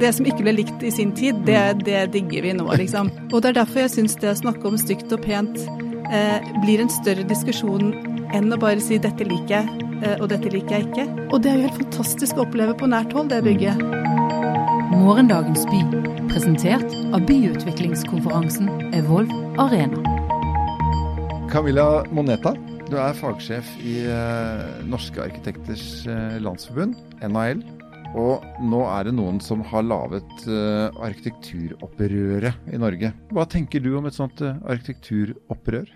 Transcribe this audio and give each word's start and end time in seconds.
Det 0.00 0.14
som 0.16 0.24
ikke 0.24 0.46
ble 0.46 0.54
likt 0.56 0.84
i 0.86 0.90
sin 0.94 1.12
tid, 1.16 1.42
det, 1.44 1.84
det 1.84 2.06
digger 2.14 2.46
vi 2.46 2.54
nå, 2.56 2.64
liksom. 2.80 3.10
Og 3.30 3.42
det 3.42 3.52
er 3.52 3.58
derfor 3.60 3.82
jeg 3.84 3.92
syns 3.98 4.16
det 4.22 4.30
å 4.32 4.38
snakke 4.38 4.70
om 4.70 4.78
stygt 4.80 5.12
og 5.12 5.20
pent 5.26 5.58
eh, 6.08 6.38
blir 6.62 6.80
en 6.80 6.92
større 6.92 7.26
diskusjon 7.28 7.92
enn 8.36 8.52
å 8.54 8.58
bare 8.60 8.80
si 8.80 8.98
'dette 8.98 9.26
liker 9.26 9.58
jeg', 9.58 9.88
eh, 10.00 10.16
og 10.20 10.30
'dette 10.30 10.52
liker 10.54 10.78
jeg 10.78 10.88
ikke'. 10.88 11.08
Og 11.30 11.42
det 11.42 11.50
er 11.50 11.58
jo 11.58 11.66
helt 11.68 11.82
fantastisk 11.82 12.38
å 12.38 12.46
oppleve 12.46 12.76
på 12.80 12.88
nært 12.88 13.12
hold, 13.12 13.28
det 13.28 13.42
bygget. 13.44 13.82
Morgendagens 14.90 15.66
by, 15.70 15.82
presentert 16.32 16.96
av 17.12 17.26
byutviklingskonferansen 17.28 18.70
Evolve 18.96 19.36
Arena. 19.60 20.00
Camilla 21.50 22.04
Moneta, 22.14 22.54
du 22.90 22.96
er 22.96 23.14
fagsjef 23.18 23.68
i 23.84 24.00
eh, 24.06 24.64
Norske 24.88 25.22
arkitekters 25.22 26.06
eh, 26.06 26.40
landsforbund, 26.42 26.96
NAL. 27.22 27.62
Og 28.18 28.42
nå 28.66 28.80
er 28.90 29.06
det 29.06 29.14
noen 29.14 29.38
som 29.42 29.62
har 29.70 29.84
laget 29.86 30.30
uh, 30.48 30.90
arkitekturopprøret 31.06 32.70
i 32.74 32.80
Norge. 32.80 33.12
Hva 33.30 33.46
tenker 33.46 33.82
du 33.84 33.92
om 33.98 34.08
et 34.08 34.16
sånt 34.16 34.42
uh, 34.42 34.56
arkitekturopprør? 34.66 35.92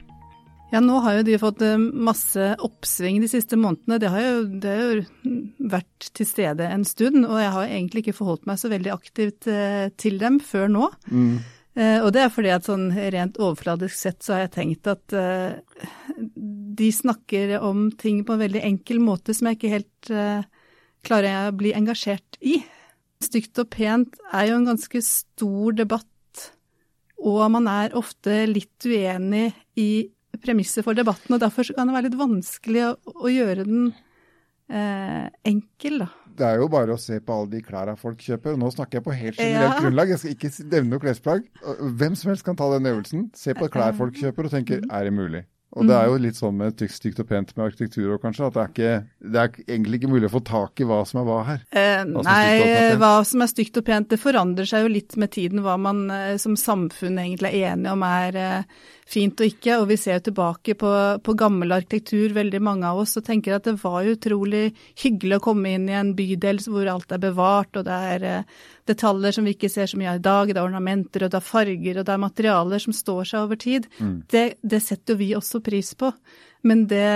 Ja, 0.71 0.81
nå 0.83 1.01
har 1.05 1.19
jo 1.19 1.25
de 1.27 1.37
fått 1.39 1.61
eh, 1.63 1.79
masse 1.79 2.47
oppsving 2.67 3.21
de 3.23 3.29
siste 3.31 3.55
månedene. 3.61 3.99
Det 4.03 4.09
har 4.11 4.23
jo, 4.25 4.39
det 4.63 4.71
har 4.73 4.81
jo 4.83 5.35
vært 5.71 6.09
til 6.19 6.27
stede 6.27 6.67
en 6.67 6.87
stund, 6.89 7.21
og 7.29 7.37
jeg 7.39 7.53
har 7.55 7.69
egentlig 7.69 8.03
ikke 8.03 8.17
forholdt 8.17 8.49
meg 8.51 8.59
så 8.59 8.71
veldig 8.73 8.91
aktivt 8.91 9.47
til 10.03 10.19
dem 10.19 10.41
før 10.43 10.73
nå. 10.73 10.89
Mm. 11.13 11.37
Og 11.77 12.09
det 12.17 12.25
er 12.25 12.33
fordi 12.33 12.51
at 12.57 12.67
sånn 12.67 12.89
rent 12.91 13.39
overfladisk 13.39 13.95
sett 14.01 14.27
så 14.27 14.35
har 14.35 14.45
jeg 14.47 14.55
tenkt 14.57 14.91
at 14.91 15.15
de 16.81 16.91
snakker 16.97 17.55
om 17.61 17.87
ting 18.01 18.25
på 18.27 18.35
en 18.35 18.43
veldig 18.43 18.65
enkel 18.73 19.03
måte 19.05 19.37
som 19.37 19.53
jeg 19.53 19.61
ikke 19.61 19.75
helt 19.77 20.13
klarer 21.07 21.31
jeg 21.31 21.51
å 21.53 21.57
bli 21.61 21.73
engasjert 21.77 22.39
i. 22.45 22.59
Stygt 23.25 23.61
og 23.63 23.71
pent 23.73 24.19
er 24.35 24.51
jo 24.51 24.59
en 24.59 24.67
ganske 24.69 25.01
stor 25.05 25.77
debatt, 25.79 26.09
og 27.25 27.45
man 27.55 27.69
er 27.71 27.95
ofte 27.97 28.43
litt 28.51 28.85
uenig 28.85 29.53
i 29.81 29.89
premisset 30.43 30.85
for 30.85 30.97
debatten, 30.99 31.37
og 31.37 31.41
derfor 31.41 31.65
kan 31.77 31.89
det 31.89 31.95
være 31.95 32.09
litt 32.11 32.19
vanskelig 32.21 32.83
å, 32.89 32.91
å 33.25 33.31
gjøre 33.33 33.65
den 33.65 33.87
eh, 34.69 35.31
enkel, 35.47 36.03
da. 36.05 36.09
Det 36.35 36.43
er 36.49 36.59
jo 36.59 36.67
bare 36.69 36.97
å 36.97 36.99
se 36.99 37.21
på 37.23 37.31
alle 37.37 37.53
de 37.53 37.61
klærne 37.63 37.95
folk 37.97 38.19
kjøper. 38.19 38.57
og 38.57 38.59
Nå 38.65 38.73
snakker 38.75 38.99
jeg 38.99 39.05
på 39.07 39.13
helt 39.15 39.39
generelt 39.39 39.77
Ja. 39.77 39.81
grunnlag. 39.85 40.09
Jeg 40.11 40.19
skal 40.19 40.33
ikke 40.35 40.51
nevne 40.73 40.91
noe 40.91 41.03
klesplagg. 41.05 41.45
Hvem 41.95 42.17
som 42.19 42.33
helst 42.33 42.43
kan 42.49 42.57
ta 42.59 42.67
den 42.73 42.89
øvelsen. 42.91 43.29
Se 43.39 43.55
på 43.55 43.69
klær 43.71 43.95
folk 43.95 44.19
kjøper 44.19 44.49
og 44.49 44.51
tenker 44.57 44.83
er 44.83 45.05
det 45.07 45.13
mulig? 45.15 45.45
Og 45.75 45.89
det 45.89 45.95
er 45.97 46.07
jo 46.07 46.19
litt 46.23 46.39
sånn 46.39 46.55
med 46.59 46.77
stygt, 46.77 46.95
stygt 46.95 47.21
og 47.25 47.27
pent 47.31 47.51
med 47.57 47.65
arkitektur 47.67 48.13
òg, 48.15 48.21
kanskje, 48.23 48.47
at 48.47 48.55
det 48.55 48.63
er, 48.63 48.73
ikke, 48.73 49.29
det 49.35 49.41
er 49.43 49.57
egentlig 49.65 49.99
ikke 50.01 50.11
mulig 50.13 50.29
å 50.29 50.35
få 50.37 50.43
tak 50.47 50.83
i 50.83 50.87
hva 50.89 51.01
som 51.09 51.21
er 51.21 51.29
hva 51.29 51.39
her. 51.49 51.63
Eh, 51.75 52.03
Hva 52.15 52.25
nei, 52.29 52.97
hva 53.01 53.13
som 53.27 53.43
er 53.43 53.51
stygt 53.51 53.81
og 53.81 53.87
pent, 53.89 54.11
det 54.13 54.21
forandrer 54.23 54.69
seg 54.71 54.87
jo 54.87 54.93
litt 54.95 55.17
med 55.19 55.33
tiden 55.35 55.65
hva 55.65 55.75
man 55.81 56.05
eh, 56.15 56.37
som 56.43 56.55
samfunn 56.59 57.19
egentlig 57.19 57.51
er 57.59 57.73
enige 57.75 57.97
om 57.97 58.07
er 58.07 58.39
eh, 58.39 58.85
fint 59.11 59.41
og 59.41 59.51
ikke. 59.51 59.81
Og 59.83 59.89
vi 59.91 59.99
ser 60.01 60.21
jo 60.21 60.27
tilbake 60.31 60.77
på, 60.79 60.93
på 61.27 61.37
gammel 61.39 61.75
arkitektur, 61.77 62.37
veldig 62.37 62.63
mange 62.65 62.89
av 62.89 63.03
oss, 63.03 63.17
og 63.19 63.27
tenker 63.27 63.57
at 63.59 63.67
det 63.67 63.77
var 63.83 64.07
utrolig 64.15 64.69
hyggelig 65.03 65.41
å 65.41 65.45
komme 65.51 65.75
inn 65.75 65.91
i 65.91 65.99
en 65.99 66.15
bydel 66.17 66.63
hvor 66.71 66.89
alt 66.95 67.13
er 67.13 67.23
bevart, 67.27 67.75
og 67.81 67.89
det 67.91 67.99
er 68.15 68.29
eh, 68.31 68.63
detaljer 68.89 69.37
som 69.37 69.47
vi 69.47 69.55
ikke 69.57 69.71
ser 69.73 69.89
så 69.91 69.99
mye 70.01 70.13
av 70.13 70.19
i 70.21 70.25
dag. 70.25 70.51
Det 70.51 70.61
er 70.61 70.67
ornamenter, 70.67 71.25
og 71.25 71.33
det 71.33 71.39
er 71.41 71.47
farger, 71.47 72.01
og 72.01 72.07
det 72.07 72.15
er 72.15 72.25
materialer 72.25 72.83
som 72.83 72.97
står 72.97 73.31
seg 73.31 73.47
over 73.47 73.61
tid. 73.61 73.89
Det, 74.31 74.45
det 74.63 74.83
setter 74.85 75.15
jo 75.15 75.23
vi 75.23 75.31
også 75.39 75.63
pris 75.65 75.95
på. 75.99 76.13
Men 76.65 76.87
det, 76.89 77.09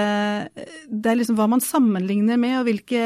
det 0.89 1.11
er 1.11 1.21
liksom 1.21 1.39
hva 1.39 1.49
man 1.49 1.65
sammenligner 1.65 2.41
med, 2.41 2.59
og 2.61 2.67
hvilke, 2.69 3.03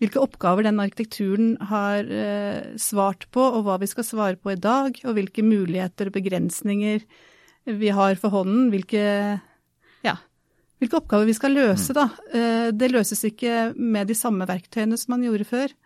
hvilke 0.00 0.22
oppgaver 0.22 0.64
den 0.64 0.80
arkitekturen 0.80 1.50
har 1.72 2.08
eh, 2.08 2.76
svart 2.80 3.28
på, 3.34 3.44
og 3.44 3.66
hva 3.66 3.76
vi 3.82 3.88
skal 3.90 4.08
svare 4.08 4.40
på 4.40 4.54
i 4.54 4.60
dag, 4.60 4.96
og 5.04 5.16
hvilke 5.18 5.44
muligheter 5.44 6.08
og 6.08 6.16
begrensninger 6.16 7.04
vi 7.66 7.92
har 7.92 8.16
for 8.20 8.32
hånden. 8.32 8.70
Hvilke, 8.72 9.04
ja, 10.06 10.16
hvilke 10.80 11.00
oppgaver 11.02 11.28
vi 11.28 11.36
skal 11.36 11.56
løse, 11.56 11.96
da. 11.96 12.08
Eh, 12.32 12.68
det 12.72 12.92
løses 12.92 13.24
ikke 13.28 13.72
med 13.76 14.08
de 14.08 14.16
samme 14.16 14.48
verktøyene 14.48 14.96
som 15.00 15.16
man 15.16 15.24
gjorde 15.26 15.48
før. 15.48 15.76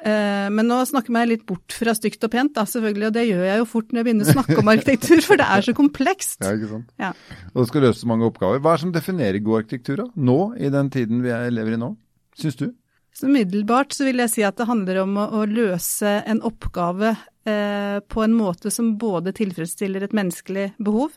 Eh, 0.00 0.48
Men 0.48 0.68
nå 0.70 0.78
snakker 0.88 1.12
jeg 1.12 1.28
litt 1.28 1.46
bort 1.48 1.74
fra 1.76 1.92
stygt 1.96 2.24
og 2.24 2.32
pent, 2.32 2.54
da, 2.56 2.64
selvfølgelig, 2.68 3.06
og 3.10 3.16
det 3.16 3.24
gjør 3.28 3.42
jeg 3.44 3.60
jo 3.60 3.66
fort 3.68 3.90
når 3.90 4.00
jeg 4.00 4.08
begynner 4.08 4.28
å 4.28 4.34
snakke 4.38 4.58
om 4.62 4.70
arkitektur, 4.72 5.20
for 5.26 5.40
det 5.40 5.48
er 5.56 5.66
så 5.66 5.74
komplekst. 5.76 6.38
Ja, 6.40 6.54
ikke 6.56 6.70
sant? 6.70 6.92
Ja. 7.00 7.10
Og 7.52 7.62
det 7.62 7.68
skal 7.72 7.84
løse 7.84 8.08
mange 8.08 8.28
oppgaver. 8.30 8.62
Hva 8.64 8.72
er 8.72 8.80
det 8.80 8.84
som 8.86 8.94
definerer 8.94 9.44
god 9.44 9.64
arkitektur 9.64 10.04
da? 10.04 10.06
Nå, 10.30 10.38
i 10.56 10.72
den 10.72 10.88
tiden 10.94 11.20
vi 11.26 11.34
er, 11.36 11.50
lever 11.52 11.76
i 11.76 11.82
nå? 11.82 11.92
Syns 12.40 12.56
du? 12.60 12.70
Så 13.12 13.28
umiddelbart 13.28 13.92
så 13.92 14.06
vil 14.06 14.22
jeg 14.22 14.32
si 14.32 14.44
at 14.46 14.56
det 14.56 14.68
handler 14.70 15.02
om 15.02 15.16
å, 15.20 15.28
å 15.42 15.44
løse 15.50 16.14
en 16.30 16.40
oppgave 16.46 17.12
eh, 17.44 17.98
på 18.00 18.24
en 18.24 18.36
måte 18.38 18.72
som 18.72 18.94
både 19.00 19.34
tilfredsstiller 19.36 20.06
et 20.06 20.16
menneskelig 20.16 20.70
behov, 20.80 21.16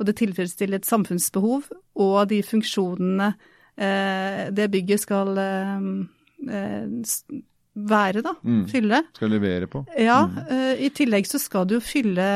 og 0.00 0.08
det 0.08 0.16
tilfredsstiller 0.22 0.80
et 0.80 0.88
samfunnsbehov, 0.88 1.66
og 2.00 2.20
de 2.30 2.40
funksjonene 2.46 3.32
eh, 3.76 4.46
det 4.54 4.70
bygget 4.72 5.02
skal 5.04 5.36
eh, 5.42 5.88
eh, 6.48 7.42
være, 7.74 8.22
da. 8.24 8.34
Mm. 8.44 8.66
Fylle. 8.70 9.02
Skal 9.16 9.32
levere 9.32 9.68
på? 9.70 9.84
Ja, 9.98 10.24
eh, 10.48 10.84
i 10.86 10.90
tillegg 10.94 11.28
så 11.28 11.40
skal 11.40 11.66
det 11.68 11.78
jo 11.78 11.84
fylle 11.84 12.26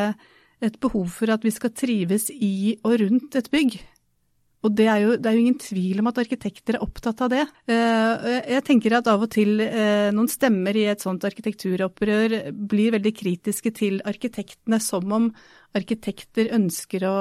et 0.64 0.78
behov 0.80 1.10
for 1.12 1.28
at 1.34 1.44
vi 1.44 1.52
skal 1.52 1.74
trives 1.76 2.30
i 2.32 2.78
og 2.82 2.96
rundt 3.02 3.36
et 3.36 3.50
bygg. 3.52 3.76
Og 4.64 4.72
det 4.74 4.86
er, 4.88 5.02
jo, 5.04 5.10
det 5.20 5.28
er 5.28 5.36
jo 5.36 5.42
ingen 5.44 5.58
tvil 5.60 6.00
om 6.00 6.08
at 6.10 6.18
arkitekter 6.18 6.74
er 6.78 6.82
opptatt 6.82 7.20
av 7.22 7.30
det. 7.30 7.44
Eh, 7.70 8.40
Jeg 8.56 8.64
tenker 8.66 8.96
at 8.98 9.06
av 9.12 9.22
og 9.22 9.30
til 9.30 9.60
eh, 9.62 10.08
noen 10.16 10.30
stemmer 10.32 10.74
i 10.74 10.88
et 10.90 11.04
sånt 11.04 11.22
arkitekturopprør 11.28 12.50
blir 12.50 12.96
veldig 12.96 13.12
kritiske 13.14 13.70
til 13.76 14.00
arkitektene, 14.08 14.80
som 14.82 15.12
om 15.12 15.28
arkitekter 15.76 16.50
ønsker 16.56 17.04
å, 17.06 17.16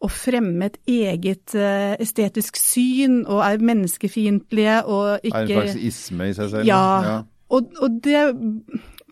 å 0.00 0.08
fremme 0.08 0.70
et 0.70 0.78
eget 0.88 1.54
eh, 1.58 1.94
estetisk 2.00 2.56
syn 2.60 3.20
og 3.26 3.42
er 3.44 3.62
menneskefiendtlige 3.64 4.80
og 4.88 5.06
Er 5.18 5.26
ikke 5.28 5.42
en 5.44 5.52
slags 5.52 5.78
isme 5.90 6.30
i 6.30 6.36
seg 6.36 6.52
selv? 6.54 6.68
ja, 6.68 7.22
Og, 7.50 7.72
og 7.82 8.00
det 8.04 8.24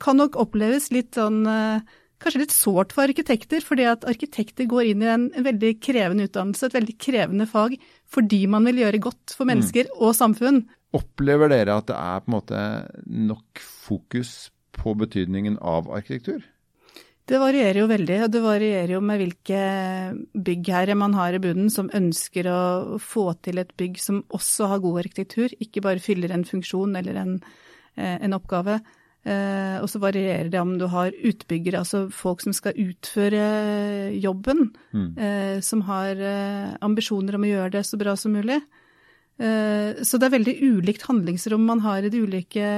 kan 0.02 0.20
nok 0.20 0.38
oppleves 0.40 0.90
litt 0.94 1.18
sånn 1.18 1.42
eh, 1.48 1.96
Kanskje 2.18 2.40
litt 2.42 2.50
sårt 2.50 2.90
for 2.90 3.06
arkitekter, 3.06 3.62
fordi 3.62 3.84
at 3.86 4.02
arkitekter 4.10 4.66
går 4.66 4.88
inn 4.90 5.04
i 5.04 5.10
en, 5.12 5.28
en 5.38 5.44
veldig 5.46 5.76
krevende 5.78 6.24
utdannelse, 6.26 6.66
et 6.66 6.74
veldig 6.74 6.96
krevende 6.98 7.44
fag, 7.46 7.76
fordi 8.10 8.40
man 8.50 8.66
vil 8.66 8.80
gjøre 8.82 8.98
godt 9.04 9.36
for 9.38 9.46
mennesker 9.46 9.86
og 10.00 10.16
samfunn. 10.18 10.64
Opplever 10.98 11.52
dere 11.52 11.76
at 11.78 11.86
det 11.86 11.94
er 11.94 12.24
på 12.24 12.32
en 12.32 12.34
måte 12.34 12.64
nok 13.06 13.62
fokus 13.62 14.32
på 14.74 14.96
betydningen 14.98 15.60
av 15.62 15.92
arkitektur? 15.94 16.42
Det 17.28 17.38
varierer 17.40 17.82
jo 17.82 17.88
veldig, 17.90 18.18
og 18.24 18.30
det 18.32 18.40
varierer 18.40 18.92
jo 18.94 19.00
med 19.04 19.20
hvilke 19.20 19.58
byggherre 20.32 20.94
man 20.96 21.16
har 21.18 21.36
i 21.36 21.40
bunnen 21.42 21.68
som 21.72 21.90
ønsker 21.94 22.48
å 22.48 22.60
få 23.02 23.26
til 23.44 23.60
et 23.60 23.74
bygg 23.76 24.00
som 24.00 24.22
også 24.32 24.70
har 24.70 24.80
god 24.84 25.02
arkitektur, 25.02 25.52
ikke 25.60 25.84
bare 25.84 26.00
fyller 26.00 26.32
en 26.32 26.46
funksjon 26.48 26.96
eller 26.96 27.20
en, 27.20 27.34
eh, 27.96 28.16
en 28.24 28.36
oppgave. 28.38 28.78
Eh, 29.28 29.76
og 29.82 29.90
så 29.92 30.00
varierer 30.00 30.48
det 30.48 30.60
om 30.62 30.78
du 30.80 30.86
har 30.88 31.12
utbyggere, 31.12 31.82
altså 31.82 32.06
folk 32.08 32.40
som 32.40 32.56
skal 32.56 32.78
utføre 32.80 34.14
jobben, 34.16 34.70
mm. 34.96 35.60
som 35.60 35.84
har 35.84 36.16
eh, 36.16 36.76
ambisjoner 36.80 37.36
om 37.36 37.44
å 37.44 37.52
gjøre 37.52 37.74
det 37.76 37.84
så 37.84 38.00
bra 38.00 38.16
som 38.16 38.32
mulig. 38.32 38.62
Eh, 39.38 40.02
så 40.02 40.18
det 40.18 40.26
er 40.26 40.34
veldig 40.34 40.56
ulikt 40.66 41.04
handlingsrom 41.06 41.62
man 41.66 41.82
har 41.84 42.02
i 42.02 42.10
de 42.10 42.22
ulike 42.26 42.68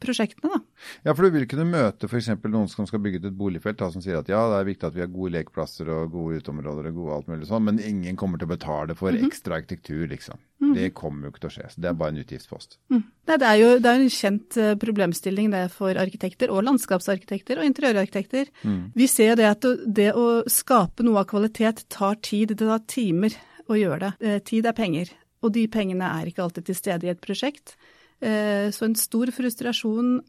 prosjektene, 0.00 0.50
da. 0.54 0.60
Ja, 1.04 1.12
for 1.14 1.26
du 1.26 1.34
vil 1.34 1.46
kunne 1.50 1.66
møte 1.68 2.08
f.eks. 2.08 2.30
noen 2.48 2.68
som 2.72 2.86
skal 2.88 3.02
bygge 3.04 3.20
ut 3.20 3.28
et 3.30 3.36
boligfelt, 3.38 3.78
da, 3.80 3.90
som 3.92 4.02
sier 4.04 4.18
at 4.20 4.28
ja, 4.32 4.40
det 4.50 4.58
er 4.62 4.68
viktig 4.70 4.88
at 4.88 4.96
vi 4.96 5.04
har 5.04 5.10
gode 5.12 5.34
lekeplasser 5.36 5.90
og 5.92 6.10
gode 6.14 6.40
uteområder 6.40 6.88
og 6.90 6.96
gode 7.02 7.18
alt 7.18 7.28
mulig 7.32 7.48
sånn, 7.50 7.66
men 7.68 7.80
ingen 7.84 8.16
kommer 8.20 8.40
til 8.40 8.48
å 8.48 8.54
betale 8.54 8.96
for 8.98 9.12
ekstra 9.16 9.60
arkitektur, 9.60 10.06
liksom. 10.10 10.40
Det 10.74 10.90
kommer 10.94 11.26
jo 11.26 11.32
ikke 11.32 11.40
til 11.42 11.48
å 11.48 11.54
skje. 11.54 11.68
Så 11.72 11.80
det 11.82 11.88
er 11.90 11.94
bare 11.98 12.12
en 12.14 12.20
utgiftspost. 12.20 12.76
Nei, 12.92 13.36
det 13.40 13.46
er 13.48 13.56
jo 13.58 13.68
det 13.80 13.90
er 13.90 14.02
en 14.02 14.12
kjent 14.12 14.56
eh, 14.60 14.74
problemstilling 14.78 15.48
det 15.54 15.62
for 15.72 15.96
arkitekter, 15.98 16.52
og 16.52 16.62
landskapsarkitekter 16.68 17.58
og 17.58 17.66
interiørarkitekter. 17.70 18.50
Vi 18.94 19.06
ser 19.10 19.36
det 19.40 19.48
at 19.48 19.66
det 19.86 20.10
å 20.14 20.26
skape 20.50 21.02
noe 21.06 21.22
av 21.24 21.30
kvalitet 21.30 21.84
tar 21.90 22.18
tid. 22.22 22.52
Det 22.54 22.68
tar 22.68 22.84
timer 22.90 23.34
å 23.70 23.78
gjøre 23.78 24.00
det. 24.04 24.12
Eh, 24.20 24.38
Tid 24.46 24.66
er 24.68 24.76
penger, 24.76 25.10
og 25.42 25.54
de 25.56 25.64
pengene 25.72 26.06
er 26.20 26.28
ikke 26.30 26.44
alltid 26.44 26.68
til 26.68 26.78
stede 26.78 27.08
i 27.08 27.12
et 27.14 27.20
prosjekt. 27.24 27.74
Eh, 28.20 28.70
Så 28.70 28.84
en 28.84 28.94
stor 28.98 29.32
frustrasjon 29.32 30.20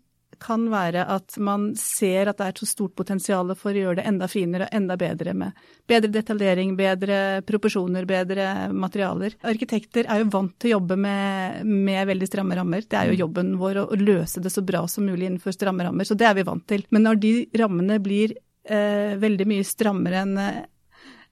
kan 0.42 0.64
være 0.72 1.04
at 1.12 1.36
man 1.44 1.72
ser 1.78 2.30
at 2.32 2.40
det 2.40 2.46
er 2.46 2.54
et 2.54 2.62
så 2.64 2.68
stort 2.70 2.96
potensial 2.98 3.52
for 3.60 3.76
å 3.76 3.82
gjøre 3.84 4.00
det 4.00 4.08
enda 4.10 4.30
finere 4.32 4.68
og 4.68 4.78
enda 4.78 4.98
bedre 4.98 5.36
med 5.38 5.58
bedre 5.90 6.12
detaljering, 6.16 6.74
bedre 6.80 7.42
proporsjoner, 7.46 8.08
bedre 8.10 8.48
materialer. 8.74 9.36
Arkitekter 9.44 10.08
er 10.08 10.24
jo 10.24 10.32
vant 10.34 10.56
til 10.58 10.72
å 10.72 10.76
jobbe 10.78 10.98
med, 10.98 11.66
med 11.68 12.08
veldig 12.10 12.30
stramme 12.30 12.58
rammer. 12.58 12.88
Det 12.88 12.98
er 12.98 13.12
jo 13.12 13.20
jobben 13.26 13.54
vår 13.62 13.84
å, 13.84 13.88
å 13.92 14.00
løse 14.00 14.42
det 14.42 14.54
så 14.54 14.64
bra 14.66 14.86
som 14.90 15.06
mulig 15.06 15.28
innenfor 15.28 15.54
stramme 15.56 15.86
rammer, 15.86 16.08
så 16.08 16.18
det 16.18 16.30
er 16.30 16.40
vi 16.40 16.48
vant 16.48 16.66
til. 16.68 16.88
Men 16.90 17.06
når 17.10 17.22
de 17.22 17.34
rammene 17.62 18.00
blir 18.02 18.34
eh, 18.66 19.18
veldig 19.22 19.50
mye 19.52 19.68
strammere 19.68 20.26
enn 20.26 20.38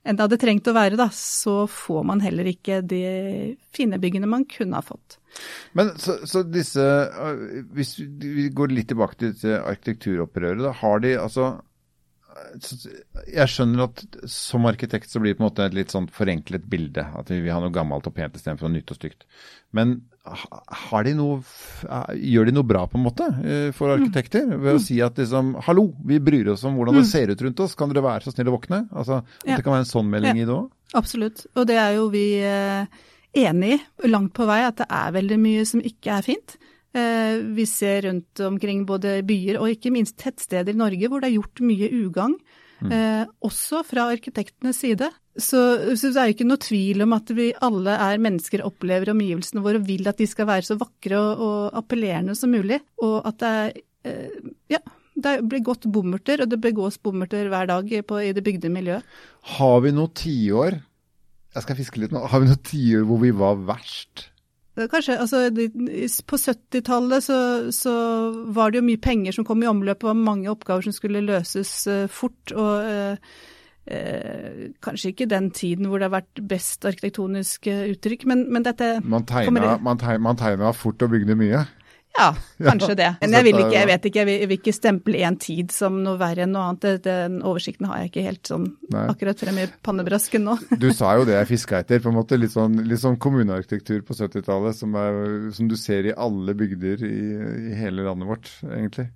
enn 0.04 0.16
det 0.16 0.24
hadde 0.24 0.40
trengt 0.40 0.68
å 0.70 0.76
være, 0.76 0.98
da, 0.98 1.08
så 1.14 1.64
får 1.70 2.04
man 2.08 2.22
heller 2.24 2.48
ikke 2.48 2.80
de 2.86 3.00
fine 3.76 4.00
byggene 4.00 4.30
man 4.30 4.46
kunne 4.48 4.80
ha 4.80 4.84
fått. 4.84 5.18
Men 5.76 5.92
så, 6.00 6.18
så 6.28 6.42
disse, 6.46 6.82
øh, 6.82 7.42
hvis 7.76 7.98
vi 8.00 8.48
går 8.54 8.72
litt 8.72 8.90
tilbake 8.92 9.34
til 9.42 9.58
arkitekturopprøret, 9.58 10.64
da 10.64 10.72
har 10.80 11.04
de 11.04 11.18
altså 11.20 11.52
jeg 13.30 13.50
skjønner 13.50 13.88
at 13.88 14.02
som 14.30 14.66
arkitekt 14.68 15.10
så 15.10 15.20
blir 15.20 15.34
det 15.34 15.40
på 15.40 15.44
en 15.44 15.48
måte 15.48 15.64
et 15.66 15.76
litt 15.76 15.92
sånn 15.92 16.06
forenklet 16.14 16.66
bilde. 16.70 17.02
At 17.18 17.30
vi 17.32 17.40
vil 17.42 17.52
ha 17.52 17.58
noe 17.62 17.74
gammelt 17.74 18.06
og 18.08 18.14
pent 18.16 18.36
istedenfor 18.38 18.68
noe 18.68 18.78
nytt 18.78 18.92
og 18.94 19.00
stygt. 19.00 19.26
Men 19.76 19.98
de 20.20 21.12
noe, 21.16 21.38
gjør 22.12 22.50
de 22.50 22.52
noe 22.52 22.66
bra 22.68 22.82
på 22.90 22.98
en 22.98 23.04
måte 23.06 23.26
eh, 23.40 23.68
for 23.76 23.94
arkitekter? 23.94 24.50
Ved 24.60 24.76
å 24.76 24.82
si 24.82 24.98
at 25.04 25.16
liksom 25.18 25.54
Hallo, 25.66 25.86
vi 26.06 26.20
bryr 26.22 26.52
oss 26.52 26.64
om 26.68 26.76
hvordan 26.76 26.98
det 26.98 27.06
mm. 27.06 27.10
ser 27.10 27.32
ut 27.32 27.44
rundt 27.46 27.62
oss. 27.64 27.76
Kan 27.78 27.92
dere 27.92 28.04
være 28.04 28.26
så 28.26 28.34
snill 28.34 28.50
å 28.52 28.56
våkne? 28.58 28.82
Altså, 28.90 29.22
At 29.40 29.54
det 29.54 29.64
kan 29.64 29.74
være 29.74 29.86
en 29.86 29.92
sånn 29.92 30.10
melding 30.12 30.42
i 30.42 30.46
det 30.48 30.56
òg? 30.56 30.68
Absolutt. 30.98 31.46
Og 31.56 31.68
det 31.70 31.78
er 31.80 31.96
jo 31.96 32.10
vi 32.12 32.26
eh, 32.44 33.00
enig 33.46 33.78
i 33.78 34.10
langt 34.10 34.34
på 34.36 34.48
vei. 34.50 34.60
At 34.68 34.82
det 34.82 34.90
er 34.92 35.16
veldig 35.16 35.40
mye 35.40 35.64
som 35.68 35.84
ikke 35.84 36.18
er 36.18 36.28
fint. 36.28 36.56
Eh, 36.96 37.38
vi 37.54 37.66
ser 37.70 38.02
rundt 38.08 38.40
omkring 38.42 38.82
både 38.86 39.20
byer 39.26 39.60
og 39.60 39.70
ikke 39.70 39.92
minst 39.94 40.16
tettsteder 40.18 40.74
i 40.74 40.80
Norge 40.80 41.10
hvor 41.10 41.22
det 41.22 41.30
er 41.30 41.38
gjort 41.38 41.62
mye 41.62 41.90
ugagn. 42.00 42.36
Mm. 42.80 42.92
Eh, 42.96 43.24
også 43.46 43.82
fra 43.86 44.08
arkitektenes 44.10 44.80
side. 44.82 45.10
Så, 45.36 45.60
så, 45.94 46.10
det 46.10 46.18
er 46.18 46.30
jo 46.30 46.34
ikke 46.34 46.48
noe 46.48 46.60
tvil 46.60 47.04
om 47.04 47.14
at 47.14 47.30
vi 47.36 47.50
alle 47.62 47.94
er 48.08 48.22
mennesker, 48.22 48.64
opplever 48.66 49.12
omgivelsene 49.12 49.62
våre 49.64 49.78
og 49.78 49.86
vil 49.86 50.08
at 50.10 50.18
de 50.18 50.26
skal 50.28 50.48
være 50.50 50.66
så 50.66 50.78
vakre 50.80 51.20
og, 51.20 51.44
og 51.46 51.78
appellerende 51.78 52.34
som 52.38 52.50
mulig. 52.52 52.80
Og 53.04 53.20
at 53.22 53.42
det 53.42 53.52
er 53.60 53.76
eh, 54.10 54.50
Ja. 54.76 54.82
Det 55.20 55.34
blir 55.44 55.60
gått 55.60 55.82
bommerter, 55.92 56.40
og 56.40 56.48
det 56.48 56.56
begås 56.62 56.94
bommerter 56.96 57.50
hver 57.52 57.66
dag 57.68 57.90
på, 58.08 58.20
i 58.24 58.30
det 58.32 58.40
bygde 58.40 58.70
miljøet. 58.72 59.04
Har 59.58 59.82
vi 59.84 59.90
noen 59.92 60.14
tiår 60.16 60.78
jeg 61.50 61.64
skal 61.64 61.78
fiske 61.80 61.98
litt 61.98 62.12
nå. 62.14 62.22
Har 62.30 62.42
vi 62.42 62.48
noen 62.48 62.62
tiår 62.62 63.06
hvor 63.08 63.18
vi 63.20 63.32
var 63.34 63.58
verst? 63.68 64.29
Kanskje, 64.88 65.18
altså 65.20 65.48
På 66.26 66.38
70-tallet 66.40 67.24
så, 67.26 67.38
så, 67.74 67.94
var 68.54 68.70
det 68.70 68.80
jo 68.80 68.88
mye 68.88 69.00
penger 69.02 69.36
som 69.36 69.46
kom 69.48 69.62
i 69.64 69.70
omløp, 69.70 70.04
og 70.04 70.16
mange 70.16 70.50
oppgaver 70.50 70.86
som 70.86 70.96
skulle 70.96 71.24
løses 71.24 71.72
uh, 71.90 72.06
fort. 72.10 72.54
og 72.54 72.86
uh, 72.86 73.34
uh, 73.90 74.62
Kanskje 74.84 75.12
ikke 75.12 75.28
den 75.30 75.50
tiden 75.56 75.90
hvor 75.90 76.00
det 76.00 76.08
har 76.10 76.20
vært 76.20 76.44
best 76.48 76.86
arkitektonisk 76.88 77.68
uttrykk, 77.70 78.26
men, 78.30 78.46
men 78.52 78.66
dette 78.66 78.96
Man 79.04 79.28
tegna, 79.28 79.76
man, 79.82 80.00
tegna, 80.00 80.24
man 80.30 80.40
tegna 80.40 80.72
fort 80.76 81.02
og 81.04 81.12
bygde 81.16 81.36
mye? 81.38 81.66
Ja, 82.20 82.34
kanskje 82.58 82.96
det. 82.98 83.08
Men 83.22 83.34
jeg 83.36 83.46
vil 83.46 83.58
ikke, 83.62 83.76
jeg 83.76 83.88
vet 83.88 84.06
ikke, 84.08 84.24
jeg 84.26 84.48
vil 84.50 84.56
ikke 84.58 84.72
stemple 84.74 85.20
én 85.24 85.36
tid 85.40 85.70
som 85.72 86.00
noe 86.04 86.18
verre 86.20 86.44
enn 86.44 86.52
noe 86.52 86.66
annet. 86.68 87.04
Den 87.06 87.38
oversikten 87.46 87.86
har 87.88 88.02
jeg 88.02 88.10
ikke 88.10 88.24
helt 88.26 88.50
sånn 88.50 88.66
Nei. 88.92 89.04
akkurat 89.12 89.40
frem 89.40 89.60
i 89.62 89.66
pannebrasken 89.86 90.44
nå. 90.44 90.56
Du 90.82 90.90
sa 90.96 91.14
jo 91.16 91.24
det 91.28 91.38
jeg 91.38 91.50
fiska 91.54 91.80
etter, 91.80 92.02
på 92.02 92.10
en 92.12 92.18
måte. 92.18 92.38
Litt 92.40 92.52
sånn, 92.52 92.76
litt 92.88 93.00
sånn 93.02 93.18
kommunearkitektur 93.22 94.02
på 94.06 94.16
70-tallet 94.18 94.76
som, 94.76 94.98
som, 95.56 95.70
du 95.70 95.76
ser 95.80 96.10
i 96.10 96.16
alle 96.16 96.56
bygder 96.58 97.06
i, 97.06 97.16
i 97.70 97.78
hele 97.78 98.04
landet 98.04 98.28
vårt, 98.28 98.52
egentlig. 98.68 99.08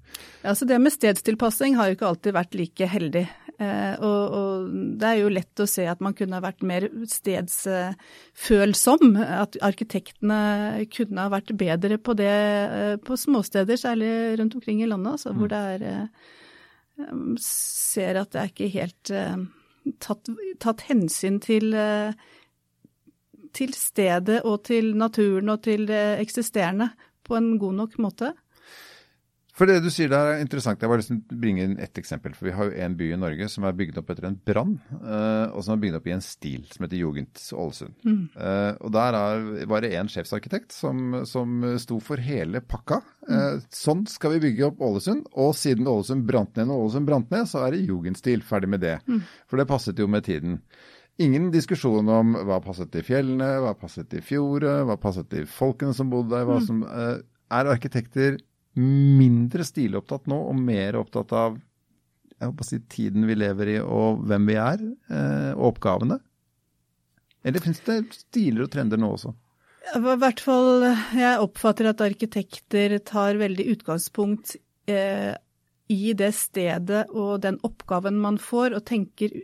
Ja, 0.45 0.55
så 0.55 0.69
Det 0.69 0.79
med 0.81 0.95
stedstilpassing 0.95 1.77
har 1.81 1.91
jo 1.91 1.99
ikke 1.99 2.09
alltid 2.13 2.39
vært 2.39 2.57
like 2.57 2.89
heldig. 2.95 3.27
Eh, 3.63 3.95
og, 4.03 4.33
og, 4.35 4.71
det 4.99 5.09
er 5.09 5.19
jo 5.21 5.29
lett 5.31 5.61
å 5.63 5.67
se 5.71 5.85
at 5.87 6.01
man 6.03 6.15
kunne 6.19 6.39
ha 6.39 6.43
vært 6.43 6.65
mer 6.67 6.89
stedsfølsom. 7.11 9.17
At 9.23 9.59
arkitektene 9.65 10.87
kunne 10.95 11.27
ha 11.27 11.33
vært 11.33 11.53
bedre 11.59 11.99
på 12.03 12.17
det 12.19 12.31
eh, 12.31 12.97
på 13.03 13.19
småsteder, 13.21 13.79
særlig 13.81 14.13
rundt 14.41 14.57
omkring 14.59 14.83
i 14.83 14.91
landet, 14.91 15.19
altså, 15.19 15.35
hvor 15.35 15.51
mm. 15.51 15.55
det 15.55 15.63
er 15.75 15.87
eh, 15.93 16.33
Ser 17.43 18.21
at 18.21 18.31
det 18.31 18.39
er 18.39 18.51
ikke 18.53 18.69
helt 18.71 19.11
tatt, 19.99 20.29
tatt 20.63 20.85
hensyn 20.87 21.41
til 21.43 21.75
til 23.51 23.75
stedet 23.75 24.47
og 24.47 24.63
til 24.69 24.95
naturen 24.95 25.51
og 25.51 25.59
til 25.67 25.91
det 25.91 26.23
eksisterende 26.23 26.87
på 27.27 27.35
en 27.35 27.59
god 27.59 27.75
nok 27.81 27.99
måte. 27.99 28.31
For 29.55 29.71
det 29.71 29.85
du 29.85 29.91
sier 29.93 30.11
der 30.11 30.33
er 30.33 30.41
interessant. 30.43 30.83
Jeg 30.83 30.91
vil 30.91 30.99
liksom 30.99 31.21
bringe 31.31 31.63
inn 31.63 31.77
ett 31.83 31.99
eksempel. 32.01 32.33
For 32.35 32.49
vi 32.49 32.55
har 32.57 32.67
jo 32.67 32.79
en 32.85 32.97
by 32.99 33.11
i 33.15 33.19
Norge 33.23 33.47
som 33.53 33.67
er 33.69 33.77
bygd 33.79 34.01
opp 34.01 34.09
etter 34.11 34.27
en 34.27 34.39
brann, 34.51 34.73
uh, 34.99 35.53
og 35.55 35.61
som 35.63 35.77
er 35.77 35.83
bygd 35.85 35.99
opp 36.01 36.09
i 36.11 36.15
en 36.17 36.25
stil 36.25 36.65
som 36.73 36.83
heter 36.83 36.99
Jugend 36.99 37.43
Ålesund. 37.55 37.95
Mm. 38.03 38.25
Uh, 38.35 38.73
og 38.83 38.95
der 38.97 39.19
er, 39.19 39.45
var 39.71 39.85
det 39.85 39.93
én 39.95 40.11
sjefsarkitekt 40.11 40.75
som, 40.75 41.21
som, 41.31 41.63
sto 41.79 42.01
for 42.03 42.19
hele 42.19 42.65
pakka. 42.67 42.99
Uh, 43.29 43.61
sånn 43.71 44.03
skal 44.11 44.35
vi 44.35 44.43
bygge 44.49 44.73
opp 44.73 44.83
Ålesund. 44.83 45.29
Og 45.39 45.53
siden 45.59 45.87
Ålesund 45.91 46.27
brant 46.27 46.59
ned 46.59 46.73
og 46.75 46.89
Ålesund 46.89 47.07
brant 47.07 47.31
ned, 47.35 47.47
så 47.51 47.63
er 47.63 47.77
det 47.77 47.85
jugendstil. 47.85 48.43
Ferdig 48.45 48.73
med 48.73 48.83
det. 48.83 48.97
Mm. 49.07 49.21
For 49.47 49.63
det 49.63 49.69
passet 49.71 50.03
jo 50.03 50.09
med 50.11 50.27
tiden. 50.27 50.57
Ingen 51.23 51.53
diskusjon 51.55 52.11
om 52.11 52.35
hva 52.43 52.59
passet 52.65 52.91
til 52.91 53.07
fjellene, 53.07 53.53
hva 53.63 53.77
passet 53.79 54.11
til 54.11 54.25
fjordet, 54.27 54.81
hva 54.89 54.99
passet 54.99 55.31
til 55.31 55.47
folkene 55.47 55.95
som 55.95 56.11
bodde 56.11 56.35
der. 56.35 56.43
hva 56.49 56.59
mm. 56.59 56.67
som 56.67 56.83
Er 57.55 57.71
arkitekter 57.71 58.41
mindre 58.81 59.65
stilopptatt 59.67 60.27
nå 60.31 60.39
og 60.51 60.59
mer 60.59 60.99
opptatt 60.99 61.33
av 61.37 61.61
jeg 62.35 62.51
håper 62.51 62.65
å 62.65 62.69
si, 62.69 62.81
tiden 62.91 63.27
vi 63.29 63.37
lever 63.39 63.71
i 63.77 63.79
og 63.81 64.25
hvem 64.29 64.49
vi 64.51 64.57
er, 64.61 64.83
eh, 65.09 65.53
og 65.55 65.75
oppgavene? 65.75 66.19
Eller 67.45 67.63
finnes 67.63 67.81
det 67.87 68.01
stiler 68.17 68.67
og 68.67 68.73
trender 68.73 69.01
nå 69.01 69.13
også? 69.15 69.33
I 69.95 70.01
hvert 70.01 70.41
fall, 70.41 70.87
jeg 71.15 71.41
oppfatter 71.45 71.91
at 71.91 72.03
arkitekter 72.05 72.97
tar 73.05 73.39
veldig 73.41 73.67
utgangspunkt 73.75 74.57
eh, 74.91 75.35
i 75.93 76.15
det 76.17 76.31
stedet 76.37 77.05
og 77.13 77.43
den 77.45 77.59
oppgaven 77.67 78.17
man 78.21 78.41
får, 78.41 78.79
og 78.79 78.87
tenker 78.89 79.35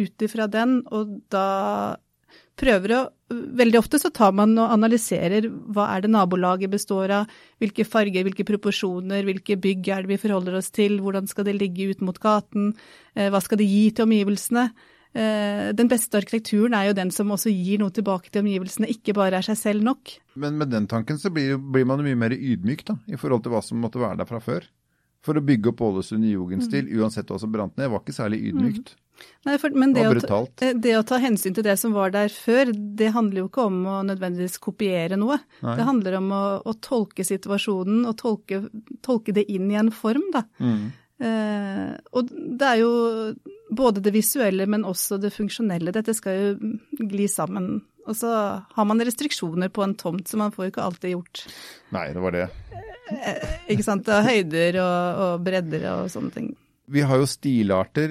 ut 0.00 0.24
ifra 0.24 0.48
den. 0.50 0.80
Og 0.88 1.18
da 1.32 1.96
prøver 2.60 2.96
å 2.98 3.06
Veldig 3.30 3.78
ofte 3.78 4.00
så 4.02 4.08
tar 4.10 4.32
man 4.34 4.56
og 4.58 4.72
analyserer 4.74 5.44
hva 5.70 5.84
er 5.94 6.00
det 6.02 6.08
nabolaget 6.10 6.72
består 6.72 7.12
av, 7.14 7.34
hvilke 7.62 7.84
farger, 7.86 8.24
hvilke 8.26 8.42
proporsjoner, 8.48 9.22
hvilke 9.22 9.54
bygg 9.54 9.86
er 9.86 10.02
det 10.02 10.10
vi 10.10 10.18
forholder 10.18 10.56
oss 10.58 10.72
til, 10.74 10.96
hvordan 10.98 11.30
skal 11.30 11.46
det 11.46 11.54
ligge 11.60 11.92
ut 11.92 12.02
mot 12.02 12.18
gaten, 12.18 12.72
eh, 13.14 13.28
hva 13.30 13.38
skal 13.38 13.60
det 13.60 13.68
gi 13.70 13.84
til 13.94 14.08
omgivelsene. 14.08 14.64
Eh, 15.14 15.70
den 15.78 15.90
beste 15.90 16.18
arkitekturen 16.18 16.74
er 16.74 16.88
jo 16.88 16.98
den 16.98 17.14
som 17.14 17.30
også 17.30 17.54
gir 17.54 17.78
noe 17.82 17.94
tilbake 17.94 18.34
til 18.34 18.42
omgivelsene, 18.42 18.90
ikke 18.90 19.14
bare 19.14 19.38
er 19.38 19.46
seg 19.46 19.58
selv 19.62 19.86
nok. 19.86 20.16
Men 20.34 20.58
med 20.58 20.74
den 20.74 20.90
tanken 20.90 21.22
så 21.22 21.30
blir, 21.30 21.54
blir 21.54 21.86
man 21.86 22.02
mye 22.02 22.18
mer 22.18 22.34
ydmyk 22.34 22.82
da, 22.90 22.98
i 23.06 23.18
forhold 23.18 23.46
til 23.46 23.54
hva 23.54 23.62
som 23.62 23.78
måtte 23.78 24.02
være 24.02 24.24
der 24.24 24.30
fra 24.30 24.42
før. 24.42 24.66
For 25.26 25.36
å 25.36 25.44
bygge 25.44 25.72
opp 25.72 25.82
Ålesund 25.84 26.24
i 26.24 26.32
jugendstil, 26.32 26.86
mm. 26.88 27.00
uansett 27.00 27.30
hva 27.30 27.38
som 27.40 27.52
brant 27.52 27.76
ned, 27.76 27.90
var 27.92 28.00
ikke 28.00 28.16
særlig 28.16 28.40
ydmykt. 28.50 28.94
Mm. 28.94 29.06
Nei, 29.44 29.56
for, 29.60 29.74
men 29.76 29.92
det, 29.92 30.06
det, 30.06 30.22
å 30.22 30.28
ta, 30.30 30.70
det, 30.72 30.94
å 30.96 31.02
ta, 31.04 31.18
hensyn 31.20 31.56
til 31.56 31.64
det 31.66 31.74
som 31.80 31.92
var 31.92 32.12
der 32.14 32.32
før, 32.32 32.70
det 32.72 33.10
handler 33.12 33.42
jo 33.42 33.50
ikke 33.50 33.66
om 33.68 33.82
å 33.84 33.98
nødvendigvis 34.08 34.56
kopiere 34.64 35.18
noe. 35.20 35.36
Nei. 35.64 35.76
Det 35.76 35.86
handler 35.88 36.16
om 36.20 36.32
å, 36.32 36.42
å 36.64 36.74
tolke 36.80 37.26
situasjonen 37.26 38.06
og 38.08 38.16
tolke, 38.20 38.62
tolke, 39.04 39.36
det 39.36 39.44
inn 39.52 39.68
i 39.72 39.78
en 39.80 39.92
form, 39.92 40.24
da. 40.32 40.46
Mm. 40.60 40.88
Eh, 41.20 41.88
og 42.16 42.32
det 42.32 42.68
er 42.68 42.80
jo 42.80 42.92
både 43.76 44.00
det 44.04 44.14
visuelle, 44.16 44.66
men 44.70 44.88
også 44.88 45.20
det 45.20 45.34
funksjonelle. 45.34 45.92
Dette 45.94 46.16
skal 46.16 46.40
jo 46.40 46.74
gli 47.12 47.28
sammen. 47.30 47.74
Og 48.08 48.16
så 48.16 48.30
har 48.64 48.88
man 48.88 49.04
restriksjoner 49.04 49.68
på 49.72 49.84
en 49.84 49.94
tomt, 50.00 50.28
så 50.28 50.40
man 50.40 50.52
får 50.54 50.66
jo 50.66 50.72
ikke 50.72 50.86
alltid 50.86 51.12
gjort 51.12 51.42
Nei, 51.94 52.06
det 52.14 52.22
var 52.24 52.34
det. 52.34 52.46
Eh, 53.10 53.54
ikke 53.74 53.86
sant. 53.86 54.08
Høyder 54.08 54.80
og, 54.82 55.22
og 55.24 55.46
bredder 55.46 55.86
og 55.94 56.10
sånne 56.12 56.34
ting 56.34 56.50
vi 56.90 57.02
har 57.06 57.20
jo 57.20 57.26
stilarter, 57.28 58.10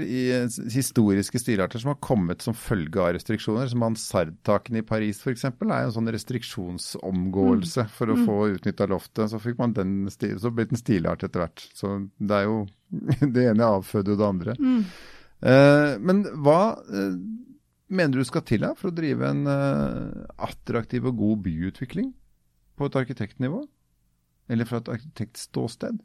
historiske 0.72 1.40
stilarter 1.42 1.82
som 1.82 1.92
har 1.92 2.00
kommet 2.04 2.44
som 2.44 2.56
følge 2.56 3.02
av 3.02 3.12
restriksjoner. 3.18 3.68
Som 3.68 3.82
mansardtakene 3.84 4.80
i 4.80 4.86
Paris 4.88 5.20
f.eks. 5.20 5.44
er 5.50 5.74
en 5.76 5.94
sånn 5.96 6.12
restriksjonsomgåelse 6.16 7.86
mm. 7.88 7.92
for 7.98 8.14
å 8.14 8.16
mm. 8.16 8.24
få 8.30 8.38
utnytta 8.56 8.88
loftet. 8.90 9.34
Så 9.34 9.42
fikk 9.44 9.60
man 9.60 9.76
den 9.76 10.08
så 10.10 10.52
ble 10.54 10.70
det 10.70 10.78
en 10.78 10.82
stilart 10.82 11.26
etter 11.28 11.44
hvert. 11.44 11.66
Så 11.76 11.92
det 12.16 12.38
er 12.38 12.48
jo 12.48 12.62
det 13.36 13.50
ene 13.52 13.68
avføder 13.80 14.16
jo 14.16 14.22
det 14.22 14.30
andre. 14.30 14.56
Mm. 14.56 14.80
Eh, 15.40 15.92
men 16.00 16.24
hva 16.46 16.62
eh, 16.88 17.20
mener 17.92 18.22
du 18.22 18.28
skal 18.28 18.48
til 18.48 18.64
her 18.64 18.80
for 18.80 18.94
å 18.94 18.96
drive 18.96 19.28
en 19.28 19.44
eh, 19.50 20.24
attraktiv 20.48 21.12
og 21.12 21.20
god 21.20 21.44
byutvikling 21.50 22.14
på 22.80 22.88
et 22.88 23.00
arkitektnivå? 23.04 23.66
Eller 24.50 24.66
fra 24.66 24.82
et 24.82 24.92
arkitektståsted? 24.92 26.02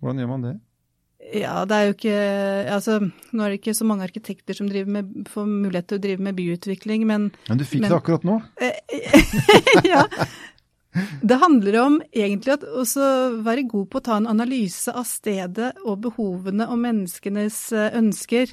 Hvordan 0.00 0.20
gjør 0.20 0.30
man 0.30 0.44
det? 0.44 0.54
Ja, 1.32 1.62
det 1.64 1.76
er 1.76 1.86
jo 1.88 1.92
ikke 1.94 2.16
Altså, 2.74 2.98
nå 3.32 3.44
er 3.44 3.52
det 3.52 3.60
ikke 3.62 3.76
så 3.76 3.86
mange 3.88 4.04
arkitekter 4.04 4.56
som 4.58 4.68
med, 4.68 5.12
får 5.32 5.46
mulighet 5.48 5.88
til 5.88 6.00
å 6.00 6.04
drive 6.04 6.26
med 6.26 6.36
byutvikling, 6.36 7.06
men 7.08 7.30
Men 7.48 7.60
du 7.60 7.64
fikk 7.64 7.86
men, 7.86 7.90
det 7.90 7.96
akkurat 7.96 8.26
nå? 8.28 8.40
ja. 9.92 10.04
Det 11.22 11.40
handler 11.40 11.78
om 11.80 11.96
egentlig 12.12 12.54
å 12.54 12.84
være 13.42 13.64
god 13.70 13.88
på 13.90 13.98
å 13.98 14.04
ta 14.04 14.18
en 14.20 14.30
analyse 14.30 14.92
av 14.92 15.06
stedet 15.08 15.72
og 15.82 16.04
behovene 16.04 16.68
og 16.70 16.78
menneskenes 16.84 17.60
eh, 17.72 17.96
ønsker, 17.98 18.52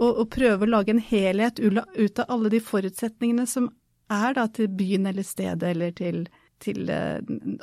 og, 0.00 0.10
og 0.10 0.30
prøve 0.34 0.66
å 0.66 0.72
lage 0.72 0.92
en 0.92 1.02
helhet 1.02 1.60
ut 1.60 2.18
av 2.18 2.32
alle 2.32 2.50
de 2.52 2.60
forutsetningene 2.60 3.46
som 3.48 3.70
er 4.12 4.34
da 4.36 4.48
til 4.50 4.68
byen 4.72 5.06
eller 5.12 5.24
stedet 5.26 5.70
eller 5.70 5.94
til 5.96 6.26
til 6.62 6.90
eh, 6.92 7.18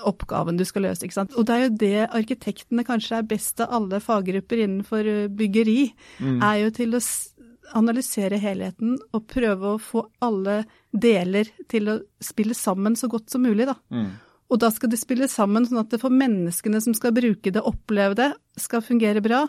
oppgaven 0.05 0.57
du 0.59 0.65
skal 0.67 0.87
løse. 0.87 1.05
ikke 1.05 1.17
sant? 1.17 1.35
Og 1.37 1.47
det 1.47 1.55
er 1.55 1.63
jo 1.65 1.75
det 1.83 1.99
arkitektene 2.07 2.85
kanskje 2.87 3.19
er 3.19 3.29
best 3.29 3.63
av 3.63 3.73
alle 3.79 4.01
faggrupper 4.03 4.63
innenfor 4.65 5.09
eh, 5.09 5.29
byggeri, 5.33 5.87
mm. 6.19 6.41
er 6.43 6.59
jo 6.63 6.73
til 6.77 6.97
å 6.97 7.03
analysere 7.73 8.37
helheten 8.37 8.97
og 9.15 9.25
prøve 9.31 9.73
å 9.73 9.81
få 9.81 10.03
alle 10.23 10.61
deler 10.91 11.49
til 11.71 11.89
å 11.89 11.97
spille 12.21 12.53
sammen 12.57 12.97
så 12.99 13.09
godt 13.09 13.33
som 13.33 13.45
mulig, 13.45 13.65
da. 13.69 13.77
Mm. 13.93 14.11
Og 14.53 14.59
da 14.61 14.69
skal 14.69 14.91
det 14.91 15.01
spille 15.01 15.29
sammen 15.31 15.65
sånn 15.65 15.81
at 15.81 15.93
det 15.93 16.01
for 16.01 16.13
menneskene 16.13 16.81
som 16.83 16.93
skal 16.93 17.15
bruke 17.15 17.53
det, 17.53 17.63
oppleve 17.65 18.17
det, 18.19 18.29
skal 18.61 18.83
fungere 18.85 19.23
bra. 19.25 19.47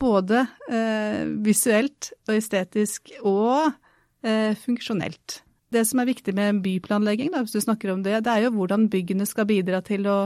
Både 0.00 0.46
eh, 0.72 1.28
visuelt 1.44 2.14
og 2.24 2.36
estetisk 2.38 3.12
og 3.20 3.74
eh, 4.24 4.56
funksjonelt. 4.56 5.42
Det 5.72 5.84
som 5.88 6.02
er 6.02 6.10
viktig 6.10 6.34
med 6.36 6.60
byplanlegging, 6.64 7.32
da, 7.32 7.42
hvis 7.44 7.56
du 7.56 7.62
snakker 7.64 7.94
om 7.94 8.04
det, 8.04 8.18
det 8.26 8.32
er 8.32 8.46
jo 8.46 8.54
hvordan 8.58 8.88
byggene 8.92 9.26
skal 9.28 9.48
bidra 9.48 9.82
til 9.86 10.06
å, 10.10 10.18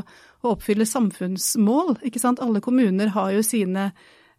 å 0.43 0.55
oppfylle 0.57 0.89
samfunnsmål. 0.89 1.99
ikke 2.07 2.23
sant? 2.23 2.43
Alle 2.43 2.63
kommuner 2.65 3.13
har 3.15 3.33
jo 3.37 3.45
sine 3.47 3.91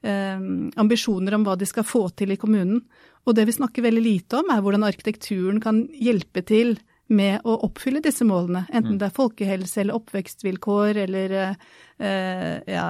eh, 0.04 0.44
ambisjoner 0.84 1.38
om 1.38 1.48
hva 1.48 1.56
de 1.60 1.70
skal 1.70 1.88
få 1.88 2.08
til 2.18 2.36
i 2.36 2.40
kommunen. 2.42 2.84
Og 3.28 3.36
det 3.36 3.48
vi 3.48 3.56
snakker 3.58 3.84
veldig 3.84 4.04
lite 4.04 4.42
om, 4.42 4.52
er 4.52 4.62
hvordan 4.64 4.88
arkitekturen 4.88 5.60
kan 5.64 5.86
hjelpe 5.96 6.44
til 6.48 6.78
med 7.08 7.46
å 7.48 7.56
oppfylle 7.68 8.02
disse 8.04 8.26
målene. 8.28 8.66
Enten 8.76 9.00
det 9.00 9.10
er 9.10 9.16
folkehelse 9.16 9.82
eller 9.82 9.98
oppvekstvilkår 10.00 11.02
eller 11.06 11.36
eh, 11.40 12.56
ja, 12.68 12.88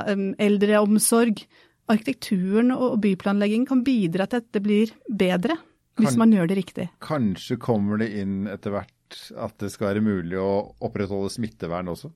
eldreomsorg. 0.47 1.43
Arkitekturen 1.87 2.73
og 2.75 2.97
byplanlegging 3.03 3.67
kan 3.69 3.83
bidra 3.85 4.27
til 4.27 4.41
at 4.41 4.49
dette 4.49 4.63
blir 4.63 4.91
bedre, 5.07 5.55
hvis 5.97 6.09
Kan- 6.13 6.17
man 6.23 6.31
gjør 6.31 6.47
det 6.47 6.57
riktig. 6.57 6.89
Kanskje 7.01 7.57
kommer 7.59 7.97
det 7.99 8.11
inn 8.21 8.47
etter 8.47 8.71
hvert 8.71 8.93
at 9.37 9.57
det 9.57 9.71
skal 9.71 9.93
være 9.95 10.03
mulig 10.03 10.37
å 10.37 10.75
opprettholde 10.83 11.29
smittevern 11.31 11.87
også? 11.93 12.11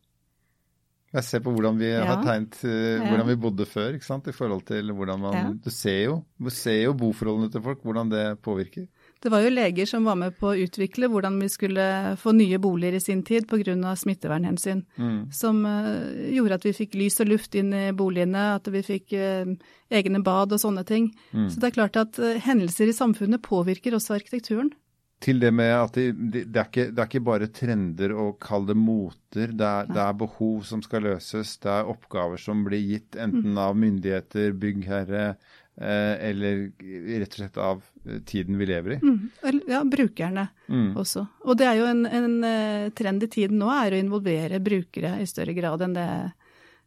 Jeg 1.11 1.23
ser 1.27 1.39
på 1.43 1.51
hvordan 1.51 1.77
vi 1.77 1.89
Ja. 1.91 2.05
har 2.07 2.21
tegnet 2.23 2.55
eh, 2.63 3.01
hvordan 3.03 3.27
vi 3.27 3.35
bodde 3.35 3.65
før, 3.67 3.93
ikke 3.97 4.05
sant? 4.07 4.27
i 4.27 4.31
forhold 4.31 4.63
til 4.65 4.93
hvordan 4.95 5.19
man 5.19 5.33
Ja. 5.33 5.51
Du 5.51 5.69
ser 5.69 6.05
jo, 6.05 6.23
du 6.41 6.49
ser 6.49 6.83
jo 6.85 6.93
boforholdene 6.93 7.51
til 7.51 7.61
folk, 7.61 7.81
hvordan 7.83 8.09
det 8.09 8.41
påvirker. 8.41 8.87
Det 9.21 9.29
var 9.29 9.43
jo 9.45 9.51
leger 9.53 9.85
som 9.85 10.05
var 10.07 10.17
med 10.17 10.33
på 10.39 10.49
å 10.49 10.57
utvikle 10.63 11.05
hvordan 11.11 11.35
vi 11.43 11.49
skulle 11.53 11.83
få 12.17 12.33
nye 12.33 12.57
boliger 12.61 12.97
i 12.97 13.03
sin 13.03 13.21
tid 13.23 13.45
pga. 13.49 13.95
smittevernhensyn. 13.95 14.81
Mm. 14.97 15.31
Som 15.31 15.65
eh, 15.65 16.33
gjorde 16.37 16.57
at 16.57 16.65
vi 16.65 16.73
fikk 16.73 16.97
lys 16.97 17.21
og 17.21 17.29
luft 17.29 17.55
inn 17.55 17.69
i 17.73 17.91
boligene, 17.93 18.55
at 18.57 18.67
vi 18.73 18.81
fikk 18.81 19.13
eh, 19.13 19.53
egne 19.93 20.23
bad 20.25 20.53
og 20.57 20.63
sånne 20.63 20.83
ting. 20.83 21.11
Mm. 21.33 21.49
Så 21.53 21.61
det 21.61 21.69
er 21.69 21.77
klart 21.77 22.01
at 22.01 22.17
eh, 22.17 22.41
hendelser 22.41 22.89
i 22.89 22.97
samfunnet 22.97 23.45
påvirker 23.45 23.93
også 23.93 24.17
arkitekturen. 24.17 24.73
Til 25.21 25.37
det 25.37 25.51
med 25.53 25.69
at 25.69 25.93
det, 25.93 26.07
det, 26.17 26.57
er 26.57 26.65
ikke, 26.65 26.87
det 26.89 26.97
er 26.97 27.09
ikke 27.11 27.25
bare 27.27 27.51
trender 27.53 28.15
og 28.17 28.39
kall 28.41 28.65
det 28.65 28.73
moter. 28.73 29.53
Det 29.53 29.67
er, 29.67 29.85
det 29.85 30.01
er 30.01 30.17
behov 30.17 30.63
som 30.65 30.81
skal 30.81 31.05
løses. 31.05 31.59
Det 31.61 31.69
er 31.69 31.89
oppgaver 31.93 32.41
som 32.41 32.63
blir 32.65 32.81
gitt 32.81 33.19
enten 33.21 33.53
av 33.61 33.77
myndigheter, 33.77 34.55
byggherre 34.57 35.35
eller 35.77 36.71
rett 37.19 37.31
og 37.31 37.39
slett 37.39 37.57
av 37.57 37.83
eh, 38.05 38.19
tiden 38.27 38.57
vi 38.59 38.65
lever 38.65 38.97
i. 38.97 38.99
Mm. 39.01 39.61
Ja, 39.67 39.83
brukerne 39.83 40.47
Mm. 40.71 40.95
også. 40.95 41.25
Og 41.43 41.57
det 41.57 41.65
er 41.67 41.79
jo 41.79 41.85
en, 41.89 42.05
en 42.05 42.43
eh, 42.47 42.89
trend 42.95 43.23
i 43.23 43.27
tiden 43.27 43.57
nå, 43.59 43.67
er 43.71 43.91
å 43.91 43.99
involvere 43.99 44.61
brukere 44.63 45.17
i 45.19 45.27
større 45.27 45.53
grad 45.53 45.81
enn 45.83 45.95
det 45.97 46.07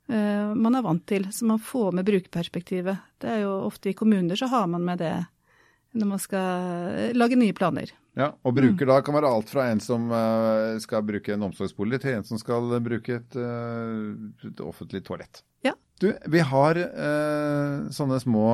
uh, 0.09 0.55
man 0.57 0.75
er 0.75 0.85
vant 0.85 1.05
til. 1.07 1.27
Så 1.33 1.45
man 1.49 1.61
får 1.61 1.93
med 1.93 2.07
brukerperspektivet. 2.09 2.97
Det 3.21 3.29
er 3.29 3.43
jo 3.45 3.59
ofte 3.67 3.91
i 3.91 3.97
kommuner 3.97 4.37
så 4.37 4.49
har 4.53 4.67
man 4.73 4.85
med 4.85 4.99
det 5.05 5.15
når 5.95 6.09
man 6.11 6.19
skal 6.23 6.95
eh, 6.97 7.13
lage 7.15 7.37
nye 7.39 7.55
planer. 7.55 7.93
Ja, 8.19 8.33
og 8.47 8.55
bruker 8.55 8.87
da 8.87 9.01
kan 9.03 9.15
være 9.17 9.31
alt 9.31 9.51
fra 9.51 9.69
en 9.71 9.81
som 9.83 10.07
eh, 10.15 10.77
skal 10.83 11.03
bruke 11.07 11.35
en 11.35 11.45
omsorgsbolig, 11.49 12.01
til 12.03 12.17
en 12.19 12.27
som 12.27 12.39
skal 12.39 12.73
bruke 12.83 13.19
et, 13.21 13.37
eh, 13.39 14.49
et 14.49 14.63
offentlig 14.63 15.05
toalett. 15.07 15.43
Ja. 15.67 15.75
Du, 16.05 16.11
vi 16.37 16.45
har 16.53 16.79
eh, 16.85 17.89
sånne 17.97 18.21
små 18.23 18.47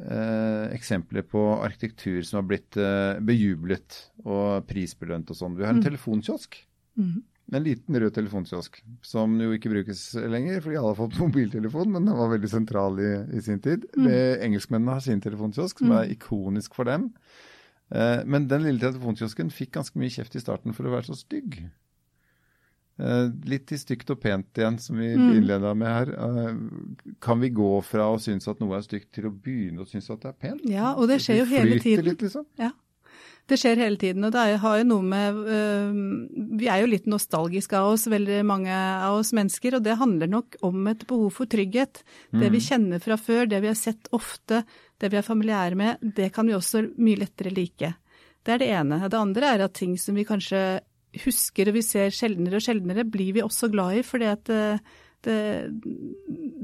eh, 0.00 0.66
eksempler 0.76 1.24
på 1.28 1.42
arkitektur 1.62 2.22
som 2.26 2.40
har 2.42 2.48
blitt 2.50 2.76
eh, 2.80 3.20
bejublet 3.24 4.00
og 4.24 4.66
prisbelønt 4.68 5.30
og 5.32 5.38
sånn. 5.38 5.56
Vi 5.58 5.64
har 5.66 5.74
en 5.74 5.80
Mm. 5.82 5.86
telefonkiosk. 5.90 6.58
Mm. 6.98 7.22
En 7.54 7.62
liten 7.62 7.94
rød 7.94 8.10
telefonkiosk, 8.16 8.80
som 9.06 9.36
jo 9.38 9.52
ikke 9.54 9.70
brukes 9.70 10.00
lenger, 10.18 10.60
fordi 10.64 10.76
alle 10.80 10.90
har 10.94 10.98
fått 10.98 11.18
mobiltelefon, 11.22 11.92
men 11.94 12.04
den 12.08 12.16
var 12.18 12.32
veldig 12.32 12.50
sentral 12.50 12.98
i, 12.98 13.12
i 13.38 13.40
sin 13.40 13.60
tid. 13.62 13.84
Mm. 13.96 14.08
Det, 14.08 14.20
engelskmennene 14.48 14.96
har 14.96 15.04
sin 15.04 15.20
telefonkiosk, 15.22 15.78
som 15.78 15.92
Mm. 15.92 15.98
er 16.00 16.10
ikonisk 16.16 16.74
for 16.74 16.84
dem. 16.84 17.12
Eh, 17.94 18.24
men 18.26 18.48
den 18.50 18.64
lille 18.66 18.80
telefonkiosken 18.82 19.52
fikk 19.54 19.76
ganske 19.78 19.94
mye 19.96 20.10
kjeft 20.10 20.34
i 20.34 20.42
starten 20.42 20.74
for 20.74 20.88
å 20.88 20.90
være 20.96 21.06
så 21.06 21.14
stygg. 21.20 21.60
Eh, 22.98 23.26
litt 23.44 23.72
i 23.72 23.76
stygt 23.76 24.08
og 24.10 24.20
pent 24.22 24.54
igjen, 24.56 24.78
som 24.80 24.96
vi 24.96 25.10
Mm. 25.16 25.36
innleda 25.36 25.74
med 25.76 25.88
her. 25.88 26.12
Eh, 26.16 26.54
kan 27.20 27.38
vi 27.40 27.50
gå 27.50 27.82
fra 27.84 28.06
å 28.14 28.18
synes 28.18 28.48
at 28.48 28.58
noe 28.60 28.76
er 28.78 28.80
stygt, 28.80 29.12
til 29.12 29.24
å 29.24 29.30
begynne 29.30 29.80
å 29.80 29.86
synes 29.86 30.08
at 30.10 30.20
det 30.22 30.28
er 30.28 30.48
pent? 30.48 30.60
Ja, 30.64 30.94
og 30.94 31.08
det 31.08 31.20
skjer 31.20 31.38
jo 31.40 31.44
hele 31.44 31.78
tiden. 31.78 32.04
Litt, 32.04 32.18
liksom. 32.22 32.46
Ja. 32.58 32.70
Det 33.48 33.58
skjer 33.60 33.76
hele 33.76 33.96
tiden, 33.96 34.24
og 34.24 34.32
det 34.32 34.40
er- 34.40 34.56
har 34.56 34.78
jo 34.78 34.84
noe 34.84 35.02
med 35.02 35.34
øh, 35.34 36.58
Vi 36.58 36.66
er 36.68 36.80
jo 36.80 36.86
litt 36.86 37.04
nostalgiske 37.06 37.74
av 37.74 37.92
oss, 37.92 38.06
veldig 38.06 38.44
mange 38.44 38.70
av 38.72 39.18
oss 39.20 39.30
mennesker, 39.32 39.74
og 39.76 39.82
det 39.84 39.98
handler 39.98 40.26
nok 40.26 40.56
om 40.62 40.86
et 40.88 41.06
behov 41.06 41.32
for 41.32 41.46
trygghet. 41.46 42.02
Det 42.32 42.50
vi 42.50 42.58
kjenner 42.58 43.00
fra 43.00 43.16
før, 43.16 43.46
det 43.48 43.60
vi 43.60 43.68
har 43.68 43.74
sett 43.76 44.08
ofte, 44.12 44.64
det 44.98 45.10
vi 45.12 45.16
er 45.18 45.22
familiære 45.22 45.76
med, 45.76 45.98
det 46.14 46.32
kan 46.32 46.46
vi 46.46 46.54
også 46.54 46.96
mye 46.98 47.18
lettere 47.18 47.54
like. 47.54 47.94
Det 48.42 48.54
er 48.54 48.58
det 48.58 48.68
ene. 48.70 49.00
Det 49.08 49.14
andre 49.14 49.42
er 49.54 49.60
at 49.64 49.74
ting 49.74 49.96
som 49.96 50.14
vi 50.14 50.24
kanskje 50.24 50.80
husker 51.24 51.70
og 51.70 51.76
vi 51.78 51.82
ser 51.86 52.14
sjeldnere 52.14 52.60
og 52.60 52.64
sjeldnere, 52.64 53.04
blir 53.08 53.32
vi 53.36 53.44
også 53.44 53.70
glad 53.72 54.00
i, 54.00 54.04
fordi 54.06 54.28
at 54.30 54.50
øh, 54.52 54.78
det, 55.26 55.36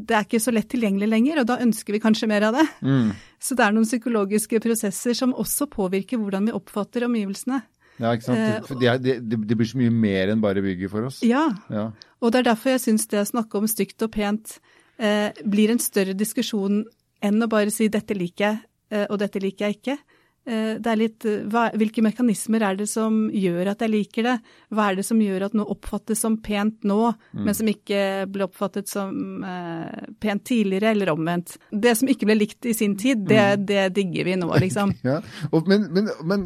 det 0.06 0.16
er 0.16 0.24
ikke 0.26 0.40
så 0.42 0.52
lett 0.54 0.68
tilgjengelig 0.70 1.08
lenger, 1.10 1.40
og 1.42 1.48
da 1.50 1.58
ønsker 1.64 1.96
vi 1.96 2.00
kanskje 2.02 2.28
mer 2.30 2.46
av 2.48 2.58
det. 2.60 2.66
Mm. 2.84 3.12
Så 3.42 3.56
det 3.58 3.64
er 3.66 3.74
noen 3.74 3.88
psykologiske 3.88 4.60
prosesser 4.62 5.16
som 5.18 5.34
også 5.34 5.66
påvirker 5.72 6.20
hvordan 6.20 6.46
vi 6.48 6.54
oppfatter 6.56 7.06
omgivelsene. 7.08 7.62
Ja, 8.00 8.12
ikke 8.16 8.28
sant? 8.28 8.70
Eh, 8.72 8.78
det, 9.02 9.16
det, 9.28 9.40
det 9.48 9.58
blir 9.58 9.68
så 9.68 9.78
mye 9.80 9.92
mer 9.94 10.32
enn 10.32 10.42
bare 10.42 10.62
bygget 10.64 10.92
for 10.92 11.08
oss. 11.10 11.20
Ja, 11.26 11.48
Ja. 11.70 11.90
og 12.20 12.32
det 12.32 12.42
er 12.42 12.50
derfor 12.52 12.74
jeg 12.74 12.84
syns 12.86 13.06
det 13.10 13.20
å 13.20 13.28
snakke 13.28 13.58
om 13.60 13.68
stygt 13.70 14.02
og 14.06 14.12
pent 14.14 14.56
eh, 14.98 15.30
blir 15.44 15.72
en 15.74 15.82
større 15.82 16.14
diskusjon 16.16 16.84
enn 17.22 17.44
å 17.44 17.50
bare 17.50 17.70
si 17.70 17.88
'dette 17.88 18.16
liker 18.16 18.46
jeg', 18.48 18.62
eh, 18.90 19.06
og 19.10 19.18
'dette 19.18 19.42
liker 19.42 19.66
jeg 19.68 19.80
ikke'. 19.80 19.98
Eh, 20.42 20.74
det 20.82 20.90
er 20.90 20.98
litt 20.98 21.24
eh, 21.28 21.44
hva, 21.46 21.68
Hvilke 21.78 22.02
mekanismer 22.02 22.64
er 22.66 22.78
det 22.80 22.88
som 22.90 23.28
gjør 23.30 23.68
at 23.72 23.84
jeg 23.84 23.92
liker 23.92 24.26
det? 24.26 24.34
Hva 24.74 24.88
er 24.90 24.98
det 24.98 25.04
som 25.06 25.20
gjør 25.22 25.46
at 25.46 25.54
noe 25.54 25.70
oppfattes 25.70 26.18
som 26.24 26.40
pent 26.42 26.82
nå, 26.88 26.98
men 27.38 27.54
som 27.54 27.68
ikke 27.70 28.26
ble 28.32 28.48
oppfattet 28.48 28.90
som 28.90 29.44
eh, 29.46 30.08
pent 30.22 30.44
tidligere, 30.48 30.96
eller 30.96 31.12
omvendt? 31.14 31.54
Det 31.70 31.94
som 31.98 32.10
ikke 32.10 32.26
ble 32.26 32.40
likt 32.40 32.66
i 32.66 32.74
sin 32.74 32.96
tid, 32.98 33.22
det, 33.28 33.44
det 33.70 33.92
digger 33.94 34.32
vi 34.32 34.38
nå, 34.40 34.50
liksom. 34.66 34.96
Ja, 35.12 35.18
og, 35.50 35.66
men, 35.70 35.88
men, 35.94 36.08
men 36.26 36.44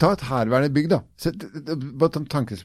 ta 0.00 0.12
et 0.14 0.26
herværende 0.28 0.70
bygg, 0.74 0.90
da. 0.92 1.00
Bare 1.98 2.10
et 2.10 2.18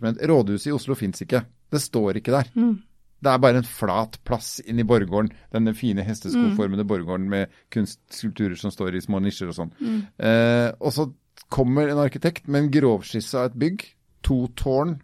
en. 0.06 0.22
Rådhuset 0.32 0.70
i 0.70 0.76
Oslo 0.76 0.98
fins 0.98 1.24
ikke. 1.24 1.44
Det 1.72 1.82
står 1.82 2.20
ikke 2.20 2.34
der. 2.36 2.50
Mm. 2.58 2.76
Det 3.22 3.30
er 3.30 3.42
bare 3.44 3.62
en 3.62 3.68
flat 3.68 4.18
plass 4.26 4.56
inn 4.66 4.82
i 4.82 4.86
borggården. 4.88 5.30
Denne 5.54 5.76
fine 5.78 6.02
hesteskoformede 6.06 6.86
borggården 6.90 7.28
med 7.30 7.52
kunstskulpturer 7.74 8.58
som 8.58 8.74
står 8.74 8.98
i 8.98 9.04
små 9.04 9.22
nisjer 9.22 9.52
og 9.52 9.58
sånn. 9.60 9.74
Eh, 10.18 10.70
og 10.82 10.96
så 10.96 11.06
kommer 11.54 11.92
en 11.92 12.02
arkitekt 12.02 12.48
med 12.50 12.66
en 12.66 12.72
grovskisse 12.74 13.38
av 13.38 13.52
et 13.52 13.60
bygg, 13.62 13.86
to 14.26 14.46
tårn, 14.58 14.98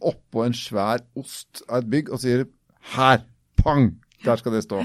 oppå 0.00 0.44
en 0.46 0.56
svær 0.56 1.04
ost 1.18 1.64
av 1.68 1.82
et 1.82 1.90
bygg, 1.92 2.12
og 2.12 2.20
sier 2.22 2.46
her, 2.94 3.24
pang, 3.60 3.94
der 4.24 4.40
skal 4.40 4.56
det 4.56 4.64
stå. 4.66 4.82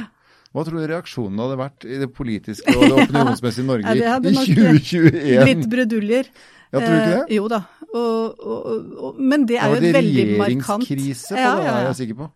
Hva 0.50 0.64
tror 0.66 0.82
du 0.82 0.88
reaksjonen 0.90 1.42
hadde 1.44 1.58
vært 1.60 1.86
i 1.86 2.00
det 2.02 2.08
politiske 2.16 2.74
og 2.74 2.88
det 2.88 2.96
opinionsmessige 3.06 3.68
Norge 3.68 3.94
Ja, 4.00 4.16
det 4.24 4.34
i 4.34 4.40
2021? 4.56 5.44
Litt 5.52 5.68
bruduljer. 5.70 6.32
Ja, 6.70 6.80
tror 6.82 6.90
du 6.90 6.98
ikke 6.98 7.12
det? 7.12 7.22
Eh, 7.22 7.36
jo 7.38 7.46
da. 7.52 7.60
Og, 7.90 8.42
og, 8.46 8.66
og, 8.98 9.22
men 9.22 9.46
det 9.50 9.60
er 9.62 9.76
jo 9.76 9.80
det 9.82 9.94
veldig 9.94 10.26
markant 10.42 10.86
regjeringskrise 10.90 11.34
på 11.34 11.42
Ja, 11.42 11.54
det, 11.58 11.66
ja, 11.66 11.72
er 11.76 11.84
ja. 11.84 11.88
jeg 11.92 12.00
sikker 12.02 12.20
på. 12.24 12.30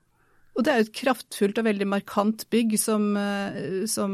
Og 0.53 0.61
det 0.65 0.69
er 0.69 0.79
jo 0.79 0.85
et 0.85 0.97
kraftfullt 0.99 1.59
og 1.59 1.65
veldig 1.65 1.87
markant 1.89 2.43
bygg 2.53 2.75
som, 2.77 3.07
eh, 3.17 3.85
som 3.89 4.13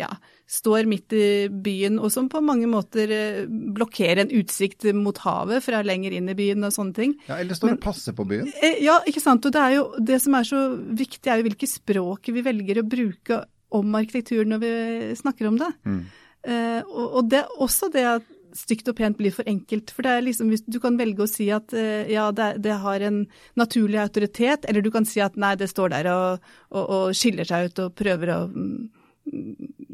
ja, 0.00 0.08
står 0.48 0.88
midt 0.88 1.12
i 1.12 1.26
byen, 1.52 1.98
og 2.00 2.12
som 2.14 2.30
på 2.32 2.40
mange 2.44 2.68
måter 2.70 3.12
eh, 3.12 3.42
blokkerer 3.48 4.22
en 4.24 4.32
utsikt 4.40 4.86
mot 4.96 5.18
havet 5.26 5.60
fra 5.64 5.82
lenger 5.84 6.16
inn 6.16 6.30
i 6.32 6.36
byen 6.38 6.64
og 6.64 6.72
sånne 6.72 6.96
ting. 6.96 7.12
Ja, 7.28 7.36
Eller 7.42 7.58
står 7.58 7.74
det 7.74 7.82
'passe 7.84 8.16
på 8.16 8.24
byen'? 8.24 8.48
Eh, 8.62 8.80
Ja, 8.84 9.00
ikke 9.04 9.20
sant. 9.20 9.44
Og 9.44 9.52
det 9.52 9.60
er 9.60 9.74
jo 9.76 9.84
det 10.00 10.22
som 10.22 10.34
er 10.34 10.48
så 10.48 10.62
viktig, 10.78 11.26
er 11.26 11.42
jo 11.42 11.48
hvilke 11.50 11.68
språk 11.68 12.32
vi 12.32 12.42
velger 12.42 12.80
å 12.80 12.88
bruke 12.88 13.44
om 13.70 13.94
arkitektur 13.94 14.44
når 14.48 14.58
vi 14.64 14.72
snakker 15.20 15.48
om 15.48 15.58
det. 15.58 15.72
Mm. 15.84 16.06
Uh, 16.48 16.80
og, 16.86 17.06
og 17.18 17.28
det 17.28 17.40
er 17.40 17.60
også 17.60 17.92
det 17.92 18.04
at 18.06 18.22
stygt 18.56 18.88
og 18.88 18.96
pent 18.96 19.18
blir 19.18 19.32
for 19.34 19.48
enkelt. 19.48 19.90
For 19.94 20.06
det 20.06 20.12
er 20.14 20.24
liksom, 20.26 20.52
du 20.66 20.78
kan 20.80 20.96
velge 21.00 21.24
å 21.24 21.30
si 21.30 21.50
at 21.54 21.72
eh, 21.76 22.08
ja, 22.12 22.30
det, 22.32 22.62
det 22.64 22.76
har 22.82 23.04
en 23.04 23.26
naturlig 23.58 24.00
autoritet, 24.02 24.64
eller 24.68 24.84
du 24.84 24.90
kan 24.94 25.04
si 25.08 25.20
at 25.24 25.36
nei, 25.36 25.54
det 25.60 25.68
står 25.70 25.92
der 25.96 26.10
og, 26.12 26.48
og, 26.70 26.84
og 26.84 27.16
skiller 27.18 27.48
seg 27.48 27.70
ut 27.70 27.82
og 27.84 27.94
prøver 27.98 28.34
å 28.34 28.40
mm, 28.48 28.88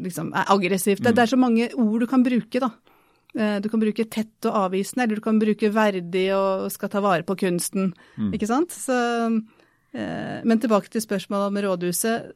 liksom 0.06 0.32
er 0.36 0.50
aggressivt. 0.54 1.02
Det, 1.02 1.14
det 1.16 1.24
er 1.24 1.32
så 1.34 1.40
mange 1.40 1.70
ord 1.74 2.04
du 2.04 2.06
kan 2.10 2.22
bruke, 2.26 2.62
da. 2.62 2.70
Eh, 3.34 3.58
Du 3.64 3.68
kan 3.68 3.82
bruke 3.82 4.04
tett 4.06 4.46
og 4.46 4.54
avvisende, 4.68 5.04
eller 5.08 5.18
du 5.18 5.24
kan 5.24 5.40
bruke 5.42 5.72
verdig 5.74 6.28
og 6.36 6.70
skal 6.70 6.92
ta 6.92 7.00
vare 7.02 7.26
på 7.26 7.34
kunsten. 7.40 7.92
Ikke 8.32 8.46
sant? 8.46 8.70
Så, 8.70 8.94
eh, 9.92 10.40
men 10.46 10.60
tilbake 10.62 10.90
til 10.92 11.02
spørsmålet 11.02 11.50
om 11.50 11.62
rådhuset. 11.66 12.32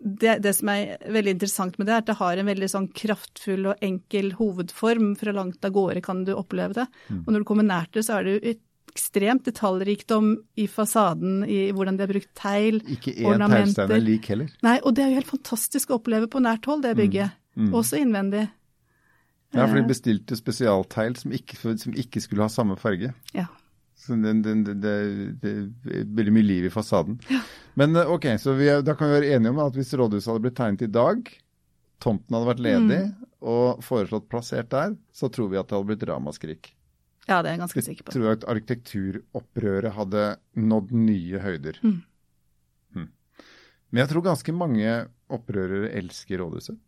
Det, 0.00 0.38
det, 0.44 0.52
som 0.54 0.70
er 0.72 0.96
veldig 1.10 1.34
interessant 1.34 1.78
med 1.78 1.88
det, 1.88 1.94
er 1.94 2.02
at 2.04 2.08
det 2.10 2.18
har 2.20 2.38
en 2.38 2.48
veldig 2.48 2.68
sånn 2.70 2.88
kraftfull 2.94 3.70
og 3.72 3.84
enkel 3.84 4.32
hovedform. 4.38 5.12
Fra 5.18 5.34
langt 5.34 5.64
av 5.66 5.74
gårde 5.74 6.02
kan 6.04 6.24
du 6.26 6.34
oppleve 6.36 6.76
det. 6.76 6.86
Mm. 7.08 7.22
Og 7.24 7.32
når 7.32 7.42
du 7.42 7.48
kommer 7.48 7.66
nært 7.66 7.96
det, 7.96 8.04
så 8.06 8.18
er 8.18 8.28
det 8.28 8.56
ekstremt 8.88 9.44
detaljrikdom 9.46 10.30
i 10.58 10.66
fasaden, 10.70 11.42
i 11.46 11.68
hvordan 11.74 11.98
de 11.98 12.06
har 12.06 12.12
brukt 12.12 12.30
tegl, 12.38 12.80
Ikke 12.94 13.14
én 13.14 13.44
teglstein 13.44 13.94
er 13.94 14.04
lik 14.04 14.30
heller. 14.32 14.54
Nei, 14.66 14.78
og 14.82 14.94
det 14.96 15.04
er 15.04 15.12
jo 15.12 15.20
helt 15.20 15.34
fantastisk 15.34 15.92
å 15.92 15.98
oppleve 16.00 16.30
på 16.30 16.42
nært 16.42 16.66
hold, 16.70 16.86
det 16.86 16.94
mm. 16.94 17.02
bygget. 17.02 17.36
Mm. 17.58 17.66
Mm. 17.68 17.74
Også 17.78 17.98
innvendig. 17.98 18.46
Ja, 19.56 19.64
for 19.64 19.78
de 19.78 19.82
eh. 19.82 19.88
bestilte 19.88 20.36
spesialtegl 20.36 21.16
som, 21.18 21.34
som 21.80 21.96
ikke 21.96 22.22
skulle 22.22 22.44
ha 22.44 22.52
samme 22.52 22.76
farge. 22.80 23.14
Ja. 23.36 23.48
Så 23.98 24.14
det, 24.14 24.32
det, 24.44 24.54
det, 24.78 24.94
det, 25.42 25.52
er 25.52 26.06
veldig 26.14 26.32
mye 26.36 26.46
liv 26.46 26.68
i 26.68 26.72
fasaden. 26.72 27.18
Ja. 27.32 27.40
Men 27.78 27.96
eh, 27.98 28.10
ok, 28.10 28.30
så 28.40 28.54
vi, 28.58 28.70
da 28.82 28.94
kan 28.94 29.10
vi 29.10 29.18
være 29.18 29.34
enige 29.36 29.52
om 29.52 29.60
at 29.64 29.76
hvis 29.76 29.90
rådhuset 29.98 30.30
hadde 30.30 30.44
blitt 30.46 30.56
tegnet 30.58 30.84
i 30.86 30.90
dag, 30.94 31.30
tomten 32.02 32.36
hadde 32.36 32.50
vært 32.52 32.62
ledig 32.62 33.00
mm. 33.08 33.28
og 33.50 33.82
foreslått 33.84 34.28
plassert 34.30 34.70
der, 34.70 34.94
så 35.14 35.30
tror 35.34 35.50
vi 35.50 35.58
at 35.58 35.68
det 35.68 35.76
hadde 35.76 35.90
blitt 35.90 36.06
ramaskrik. 36.08 36.70
Ja, 37.28 37.42
det 37.42 37.50
er 37.50 37.56
jeg 37.56 37.62
ganske 37.64 37.84
sikker 37.84 38.06
på. 38.06 38.12
Vi 38.14 38.16
tror 38.16 38.36
at 38.36 38.46
arkitekturopprøret 38.48 39.96
hadde 39.98 40.24
nådd 40.62 40.94
nye 40.96 41.42
høyder. 41.42 41.80
Mm. 41.82 41.98
Mm. 42.96 43.08
Men 43.90 44.02
jeg 44.04 44.12
tror 44.14 44.26
ganske 44.30 44.54
mange 44.56 44.94
opprørere 45.28 45.90
elsker 45.98 46.40
rådhuset. 46.40 46.78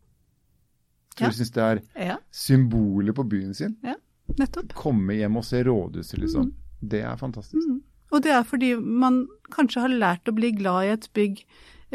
Jeg 1.11 1.19
tror 1.19 1.27
ja. 1.27 1.35
de 1.35 1.41
syns 1.43 1.53
det 1.53 1.67
er 1.67 1.83
ja. 2.07 2.17
symbolet 2.33 3.19
på 3.19 3.27
byen 3.27 3.53
sin. 3.53 3.75
Ja, 3.85 3.99
nettopp. 4.39 4.73
Komme 4.79 5.19
hjem 5.19 5.37
og 5.43 5.45
se 5.45 5.61
rådhuset, 5.67 6.17
liksom. 6.23 6.53
Det 6.81 7.03
er 7.05 7.17
fantastisk. 7.19 7.63
Mm. 7.67 7.81
Og 8.11 8.23
det 8.25 8.33
er 8.35 8.47
fordi 8.47 8.73
man 8.75 9.23
kanskje 9.53 9.85
har 9.85 9.93
lært 9.93 10.27
å 10.27 10.35
bli 10.35 10.51
glad 10.55 10.87
i 10.87 10.93
et 10.95 11.07
bygg 11.15 11.41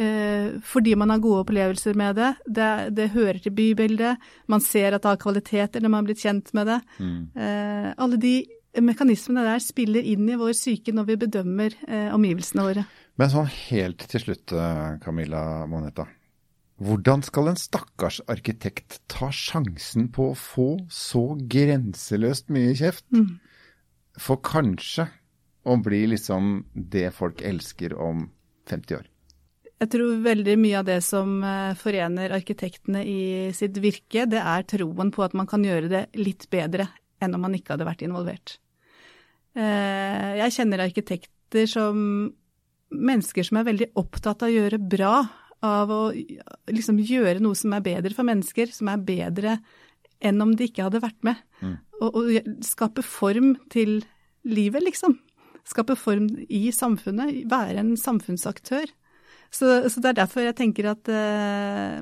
eh, 0.00 0.56
fordi 0.64 0.96
man 0.98 1.12
har 1.12 1.22
gode 1.24 1.44
opplevelser 1.44 1.96
med 1.98 2.16
det. 2.20 2.32
det. 2.46 2.72
det. 2.96 3.10
hører 3.16 3.40
til 3.42 3.54
bybildet. 3.56 4.28
Man 4.48 4.64
ser 4.64 4.96
at 4.96 5.04
det 5.04 5.12
har 5.12 5.22
kvaliteter 5.22 5.82
når 5.82 5.92
man 5.92 6.02
har 6.02 6.10
blitt 6.10 6.24
kjent 6.24 6.52
med 6.56 6.70
det. 6.72 6.80
Mm. 6.98 7.22
Eh, 7.36 7.88
alle 7.96 8.20
de 8.22 8.36
mekanismene 8.76 9.44
der 9.46 9.62
spiller 9.64 10.04
inn 10.04 10.28
i 10.28 10.36
vår 10.36 10.52
syke 10.56 10.92
når 10.92 11.10
vi 11.10 11.20
bedømmer 11.26 11.76
eh, 11.88 12.12
omgivelsene 12.16 12.64
våre. 12.64 12.84
Men 13.16 13.32
sånn 13.32 13.48
helt 13.48 14.04
til 14.10 14.26
slutt, 14.26 14.52
eh, 14.52 14.96
Camilla 15.04 15.64
Moneta. 15.68 16.08
Hvordan 16.76 17.22
skal 17.24 17.48
en 17.48 17.56
stakkars 17.56 18.18
arkitekt 18.28 18.98
ta 19.08 19.30
sjansen 19.32 20.10
på 20.12 20.32
å 20.34 20.36
få 20.36 20.70
så 20.92 21.30
grenseløst 21.48 22.52
mye 22.52 22.76
kjeft? 22.76 23.08
Mm 23.16 23.38
for 24.20 24.40
kanskje 24.44 25.08
å 25.66 25.76
bli 25.82 26.04
liksom 26.12 26.64
det 26.72 27.10
folk 27.16 27.42
elsker 27.44 27.94
om 27.98 28.28
50 28.70 29.00
år? 29.00 29.06
Jeg 29.76 29.90
tror 29.92 30.20
veldig 30.24 30.54
mye 30.56 30.78
av 30.80 30.86
det 30.88 31.00
som 31.04 31.40
eh, 31.44 31.74
forener 31.76 32.32
arkitektene 32.32 33.02
i 33.04 33.20
sitt 33.56 33.76
virke, 33.82 34.24
det 34.24 34.40
er 34.40 34.64
troen 34.68 35.10
på 35.12 35.24
at 35.26 35.34
man 35.36 35.48
kan 35.50 35.64
gjøre 35.66 35.90
det 35.92 36.04
litt 36.16 36.46
bedre 36.52 36.88
enn 37.20 37.36
om 37.36 37.44
man 37.44 37.56
ikke 37.56 37.74
hadde 37.74 37.88
vært 37.88 38.04
involvert. 38.06 38.56
Eh, 39.56 40.30
jeg 40.40 40.54
kjenner 40.56 40.84
arkitekter 40.86 41.68
som 41.68 41.98
mennesker 42.96 43.44
som 43.44 43.60
er 43.60 43.68
veldig 43.68 43.90
opptatt 44.00 44.46
av 44.46 44.48
å 44.48 44.54
gjøre 44.54 44.80
bra, 44.80 45.18
av 45.66 45.92
å 45.92 46.02
liksom 46.72 47.00
gjøre 47.02 47.42
noe 47.42 47.58
som 47.58 47.74
er 47.76 47.84
bedre 47.84 48.16
for 48.16 48.28
mennesker, 48.28 48.72
som 48.72 48.88
er 48.92 49.04
bedre 49.04 49.58
enn 50.24 50.42
om 50.42 50.54
de 50.56 50.68
ikke 50.68 50.86
hadde 50.86 51.02
vært 51.04 51.18
med. 51.26 51.40
Mm. 51.60 51.76
Og, 52.00 52.18
og, 52.20 52.50
skape 52.66 53.04
form 53.04 53.54
til 53.72 54.00
livet, 54.46 54.84
liksom. 54.84 55.18
Skape 55.66 55.96
form 55.98 56.28
i 56.46 56.68
samfunnet, 56.74 57.42
være 57.50 57.82
en 57.82 57.96
samfunnsaktør. 57.98 58.90
Så, 59.50 59.88
så 59.90 60.02
det 60.02 60.12
er 60.12 60.20
derfor 60.20 60.44
jeg 60.44 60.58
tenker 60.58 60.90
at, 60.92 61.10
uh, 61.10 62.00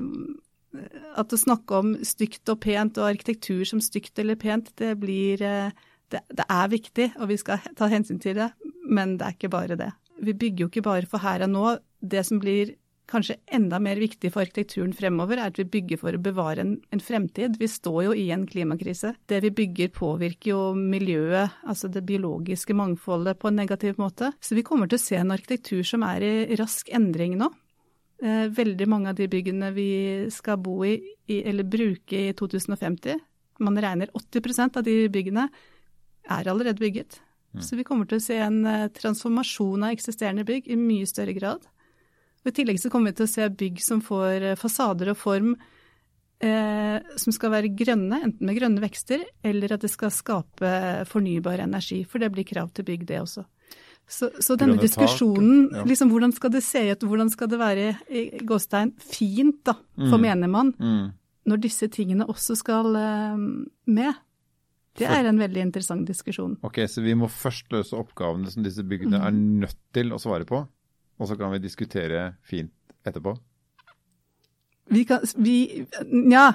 at 1.17 1.33
å 1.33 1.39
snakke 1.39 1.81
om 1.81 1.95
stygt 2.05 2.49
og 2.51 2.61
pent 2.65 2.99
og 3.01 3.09
arkitektur 3.09 3.63
som 3.69 3.81
stygt 3.83 4.19
eller 4.21 4.37
pent, 4.39 4.71
det 4.81 4.95
blir 5.01 5.41
uh, 5.45 5.73
det, 6.13 6.21
det, 6.29 6.45
er 6.45 6.71
viktig, 6.71 7.11
og 7.19 7.29
vi 7.31 7.37
skal 7.41 7.63
ta 7.77 7.89
hensyn 7.91 8.21
til 8.21 8.37
det, 8.37 8.51
men 8.85 9.17
det 9.19 9.27
er 9.27 9.37
ikke 9.37 9.53
bare 9.53 9.77
det. 9.79 9.91
Vi 10.21 10.35
bygger 10.37 10.65
jo 10.65 10.71
ikke 10.71 10.85
bare 10.85 11.09
for 11.09 11.23
her 11.23 11.43
og 11.47 11.51
nå. 11.51 11.65
Det 12.05 12.21
som 12.27 12.39
blir 12.39 12.75
kanskje 13.09 13.37
enda 13.53 13.79
mer 13.79 13.99
viktig 14.01 14.31
for 14.33 14.43
arkitekturen 14.43 14.93
fremover, 14.95 15.39
er 15.39 15.51
at 15.51 15.59
vi 15.59 15.67
bygger 15.75 15.99
for 16.01 16.15
å 16.15 16.21
bevare 16.21 16.63
en, 16.63 16.73
en, 16.93 17.03
fremtid. 17.03 17.59
Vi 17.61 17.69
står 17.69 17.99
jo 18.07 18.15
i 18.17 18.27
en 18.33 18.45
klimakrise. 18.49 19.13
Det 19.29 19.41
vi 19.45 19.51
bygger 19.55 19.91
påvirker 19.95 20.51
jo 20.51 20.61
miljøet, 20.77 21.59
altså 21.67 21.89
det 21.91 22.05
biologiske 22.07 22.75
mangfoldet, 22.77 23.39
på 23.41 23.51
en 23.51 23.59
negativ 23.61 23.99
måte. 24.01 24.31
Så 24.41 24.57
vi 24.57 24.65
kommer 24.65 24.89
til 24.89 24.99
å 24.99 25.05
se 25.05 25.19
en 25.19 25.35
arkitektur 25.35 25.85
som 25.85 26.05
er 26.07 26.25
i 26.25 26.57
rask 26.59 26.89
endring 26.93 27.37
nå. 27.41 27.51
Eh, 28.23 28.47
veldig 28.55 28.87
mange 28.87 29.11
av 29.11 29.19
de 29.19 29.27
byggene 29.27 29.73
vi 29.75 29.89
skal 30.31 30.59
bo 30.63 30.79
i, 30.87 30.97
eller 31.27 31.67
bruke 31.67 32.29
i 32.29 32.33
2050, 32.37 33.19
man 33.59 33.79
regner 33.79 34.11
80% 34.15 34.79
av 34.79 34.85
de 34.87 34.97
byggene, 35.11 35.49
er 36.25 36.47
allerede 36.49 36.81
bygget. 36.81 37.19
Mm. 37.55 37.61
Så 37.63 37.77
vi 37.77 37.85
kommer 37.87 38.07
til 38.07 38.19
å 38.19 38.23
se 38.23 38.37
en 38.41 38.63
eh, 38.67 38.89
transformasjon 38.95 39.85
av 39.85 39.95
eksisterende 39.95 40.45
bygg 40.47 40.67
i 40.71 40.79
mye 40.79 41.07
større 41.07 41.35
grad. 41.37 41.67
Og 42.45 42.51
I 42.51 42.57
tillegg 42.59 42.77
så 42.77 42.91
kommer 42.93 43.09
vi 43.09 43.17
til 43.17 43.25
å 43.25 43.31
se 43.31 43.47
bygg 43.49 43.81
som 43.81 44.03
får 44.05 44.51
eh, 44.51 44.59
fasader 44.59 45.09
og 45.15 45.17
form 45.17 45.55
eh, 46.45 47.17
som 47.17 47.33
skal 47.33 47.53
være 47.55 47.73
grønne, 47.73 48.21
enten 48.27 48.45
med 48.45 48.59
grønne 48.59 48.83
vekster, 48.83 49.23
eller 49.45 49.73
at 49.75 49.81
det 49.81 49.89
skal 49.89 50.13
skape 50.13 50.71
fornybar 51.09 51.63
energi. 51.65 52.03
For 52.05 52.21
det 52.21 52.29
blir 52.35 52.47
krav 52.47 52.69
til 52.75 52.85
bygg, 52.87 53.07
det 53.09 53.23
også. 53.23 53.45
Så, 54.05 54.29
så 54.37 54.53
denne 54.59 54.77
diskusjonen, 54.77 55.71
ja. 55.73 55.83
liksom, 55.89 56.11
hvordan 56.13 56.35
skal 56.35 56.51
det 56.53 56.61
se 56.61 56.83
ut, 56.91 57.07
hvordan 57.09 57.31
skal 57.33 57.49
det 57.49 57.57
være 57.57 57.87
i 58.13 58.27
gåstein 58.45 58.93
fint, 59.01 59.63
da, 59.65 59.73
for 59.97 60.19
mm. 60.19 60.25
menigmann, 60.27 60.69
mm. 60.77 61.07
når 61.49 61.63
disse 61.63 61.89
tingene 61.89 62.27
også 62.29 62.57
skal 62.61 62.93
eh, 62.99 63.41
med? 63.89 64.21
Det 64.95 65.09
er 65.11 65.27
en 65.27 65.41
veldig 65.41 65.59
interessant 65.65 66.05
diskusjon. 66.07 66.53
Ok, 66.63 66.85
Så 66.87 67.01
vi 67.03 67.17
må 67.17 67.27
først 67.27 67.73
løse 67.73 67.97
oppgavene 67.97 68.47
som 68.53 68.63
disse 68.63 68.85
byggene 68.85 69.17
mm. 69.17 69.25
er 69.27 69.39
nødt 69.65 69.81
til 69.97 70.13
å 70.15 70.21
svare 70.21 70.47
på? 70.47 70.61
Og 71.19 71.29
så 71.29 71.37
kan 71.39 71.53
vi 71.55 71.61
diskutere 71.63 72.33
fint 72.45 72.73
etterpå? 73.05 73.35
Vi 74.93 75.03
kan 75.09 75.23
Vi 75.41 75.85
Nja. 76.11 76.51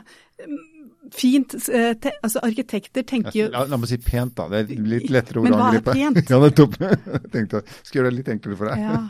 Fint 1.10 1.54
eh, 1.68 1.94
te, 1.98 2.12
Altså, 2.22 2.38
arkitekter 2.46 3.02
tenker 3.02 3.34
jo 3.34 3.48
La, 3.50 3.64
la 3.66 3.78
meg 3.80 3.90
si 3.90 3.98
pent, 3.98 4.36
da. 4.38 4.46
Det 4.52 4.60
er 4.62 4.84
litt 4.84 5.08
lettere 5.10 5.42
ord 5.42 5.50
å 5.50 5.62
angripe. 5.66 5.94
Men 5.96 6.14
hva 6.14 6.14
er 6.14 6.20
pent? 6.20 6.30
ja, 6.34 6.42
nettopp. 6.44 6.76
Tenkte 7.34 7.62
jeg 7.62 7.80
skulle 7.80 8.02
gjøre 8.02 8.12
det 8.12 8.18
litt 8.20 8.30
enklere 8.36 8.60
for 8.60 8.70
deg. 8.70 8.84
Ja. 8.84 9.00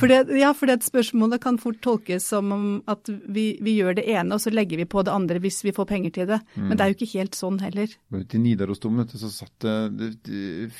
For 0.00 0.10
det, 0.10 0.24
ja, 0.38 0.50
for 0.56 0.70
det 0.70 0.80
spørsmålet 0.84 1.42
kan 1.42 1.58
fort 1.60 1.80
tolkes 1.84 2.26
som 2.32 2.50
om 2.54 2.64
at 2.90 3.08
vi, 3.08 3.52
vi, 3.62 3.76
gjør 3.80 3.98
det 4.00 4.06
ene, 4.10 4.34
og 4.34 4.42
så 4.42 4.52
legger 4.52 4.80
vi 4.80 4.86
på 4.88 5.04
det 5.06 5.12
andre 5.14 5.40
hvis 5.42 5.60
vi 5.66 5.74
får 5.76 5.88
penger 5.90 6.14
til 6.16 6.28
det. 6.30 6.40
Mm. 6.54 6.66
Men 6.68 6.78
det 6.78 6.84
er 6.84 6.92
jo 6.92 6.98
ikke 6.98 7.10
helt 7.12 7.38
sånn 7.38 7.58
heller. 7.62 7.94
Ute 8.14 8.38
i 8.38 8.42
Nidarosdomen 8.42 9.08
så 9.10 9.30
satt 9.32 9.66
det 10.00 10.10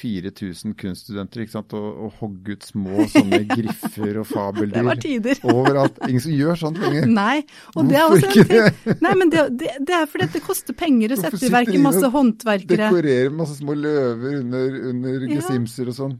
4000 0.00 0.74
kunststudenter 0.80 1.44
ikke 1.44 1.54
sant, 1.54 1.74
og, 1.76 2.06
og 2.06 2.16
hogg 2.20 2.50
ut 2.50 2.66
små 2.66 3.06
sånne 3.12 3.42
griffer 3.54 4.22
og 4.22 4.28
fabeldyr. 4.30 4.78
Det 4.78 4.86
var 4.88 5.02
tider. 5.04 5.42
Overalt. 5.54 6.00
Ingen 6.08 6.24
som 6.26 6.34
gjør 6.36 6.62
sånt 6.64 6.80
lenger. 6.82 7.10
Nei. 7.10 7.36
Og 7.74 7.84
Hvorfor 7.90 8.26
ikke 8.30 8.46
ting. 8.48 8.98
Nei, 9.04 9.14
men 9.18 9.32
det, 9.32 9.46
det, 9.60 9.76
det, 9.86 10.00
er 10.00 10.08
fordi 10.10 10.30
det 10.34 10.42
koster 10.44 10.76
penger 10.76 11.14
å 11.14 11.20
sette 11.20 11.42
i 11.46 11.52
verk 11.52 11.72
masse 11.82 12.10
håndverkere. 12.14 12.88
Dekorere 12.88 13.34
masse 13.34 13.58
små 13.60 13.76
løver 13.78 14.40
under, 14.40 14.82
under 14.90 15.30
gesimser 15.30 15.92
og 15.92 15.96
sånn. 15.96 16.18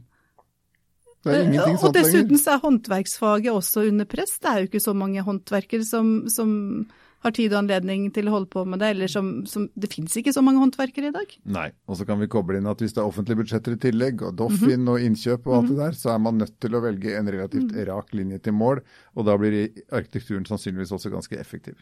Det 1.21 1.35
er 1.35 1.43
ingenting 1.45 1.77
sånt 1.77 1.95
lenger. 1.95 1.99
Og 1.99 1.99
dessuten 1.99 2.41
så 2.41 2.55
er 2.55 2.65
håndverksfaget 2.65 3.53
også 3.53 3.85
under 3.91 4.09
press. 4.09 4.33
Det 4.41 4.49
er 4.49 4.63
jo 4.63 4.69
ikke 4.71 4.83
så 4.83 4.93
mange 4.97 5.23
håndverkere 5.25 5.85
som, 5.85 6.11
som 6.33 6.51
har 7.21 7.33
tid 7.37 7.53
og 7.53 7.59
anledning 7.61 8.07
til 8.15 8.29
å 8.29 8.33
holde 8.35 8.49
på 8.49 8.63
med 8.65 8.81
det, 8.81 8.93
eller 8.95 9.11
som, 9.11 9.29
som 9.49 9.67
Det 9.77 9.91
finnes 9.91 10.15
ikke 10.17 10.33
så 10.33 10.41
mange 10.45 10.61
håndverkere 10.63 11.11
i 11.11 11.15
dag. 11.15 11.35
Nei, 11.53 11.67
og 11.85 11.99
så 11.99 12.07
kan 12.09 12.21
vi 12.21 12.29
koble 12.31 12.57
inn 12.57 12.69
at 12.69 12.81
hvis 12.81 12.95
det 12.97 13.03
er 13.03 13.11
offentlige 13.11 13.43
budsjetter 13.43 13.77
i 13.77 13.81
tillegg, 13.85 14.25
og 14.25 14.37
Doffin 14.39 14.81
mm 14.81 14.87
-hmm. 14.87 14.91
og 14.91 15.05
innkjøp 15.05 15.47
og 15.47 15.55
alt 15.55 15.63
mm 15.63 15.69
-hmm. 15.69 15.77
det 15.77 15.85
der, 15.85 15.99
så 16.01 16.09
er 16.09 16.17
man 16.17 16.37
nødt 16.37 16.59
til 16.59 16.75
å 16.75 16.81
velge 16.81 17.17
en 17.17 17.31
relativt 17.31 17.71
mm. 17.71 17.85
rak 17.87 18.13
linje 18.13 18.37
til 18.39 18.53
mål, 18.53 18.81
og 19.15 19.25
da 19.25 19.37
blir 19.37 19.69
arkitekturen 19.91 20.45
sannsynligvis 20.45 20.91
også 20.91 21.09
ganske 21.09 21.37
effektiv. 21.37 21.75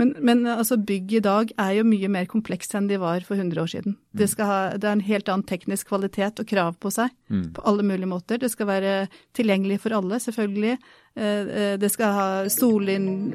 Men, 0.00 0.14
men 0.20 0.44
altså, 0.48 0.78
bygg 0.78 1.16
i 1.18 1.24
dag 1.24 1.52
er 1.56 1.74
jo 1.78 1.86
mye 1.88 2.10
mer 2.12 2.28
komplekst 2.30 2.74
enn 2.78 2.88
de 2.90 3.00
var 3.00 3.24
for 3.26 3.38
100 3.38 3.62
år 3.62 3.70
siden. 3.74 3.98
Det, 4.12 4.30
mm. 4.30 4.46
ha, 4.46 4.58
det 4.76 4.88
er 4.88 4.96
en 4.96 5.06
helt 5.06 5.30
annen 5.30 5.46
teknisk 5.46 5.90
kvalitet 5.92 6.42
og 6.42 6.48
krav 6.50 6.78
på 6.82 6.92
seg 6.94 7.12
mm. 7.30 7.52
på 7.56 7.66
alle 7.68 7.86
mulige 7.86 8.10
måter. 8.10 8.40
Det 8.42 8.50
skal 8.52 8.70
være 8.70 8.96
tilgjengelig 9.36 9.80
for 9.84 9.96
alle, 9.96 10.20
selvfølgelig. 10.22 10.76
Eh, 11.16 11.24
eh, 11.24 11.78
det 11.78 11.90
skal 11.90 12.12
ha 12.14 12.26
solinn, 12.48 13.32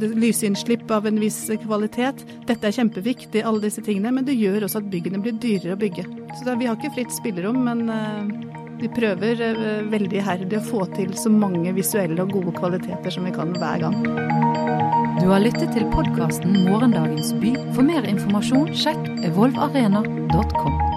lysinnslipp 0.00 0.90
av 0.90 1.06
en 1.06 1.20
viss 1.20 1.42
kvalitet. 1.64 2.24
Dette 2.48 2.68
er 2.68 2.76
kjempeviktig, 2.76 3.44
alle 3.44 3.66
disse 3.66 3.84
tingene, 3.84 4.12
men 4.16 4.28
det 4.28 4.38
gjør 4.40 4.66
også 4.66 4.80
at 4.80 4.88
byggene 4.92 5.20
blir 5.24 5.36
dyrere 5.40 5.76
å 5.76 5.80
bygge. 5.80 6.06
Så 6.38 6.46
da, 6.48 6.56
vi 6.56 6.70
har 6.70 6.78
ikke 6.78 6.94
fritt 6.96 7.12
spillerom, 7.14 7.60
men 7.66 7.84
eh, 7.92 8.48
vi 8.80 8.88
prøver 8.96 9.42
veldig 9.92 10.22
iherdig 10.22 10.56
å 10.56 10.64
få 10.64 10.86
til 10.94 11.12
så 11.20 11.28
mange 11.32 11.74
visuelle 11.76 12.24
og 12.24 12.32
gode 12.32 12.56
kvaliteter 12.56 13.12
som 13.12 13.28
vi 13.28 13.34
kan 13.36 13.52
hver 13.60 13.84
gang. 13.84 14.49
Du 15.20 15.26
har 15.28 15.42
lyttet 15.44 15.74
til 15.76 15.84
podkasten 15.92 16.54
Morgendagens 16.64 17.34
by. 17.42 17.52
For 17.76 17.84
mer 17.84 18.08
informasjon, 18.08 18.72
sjekk 18.72 19.10
evolvarena.com. 19.28 20.89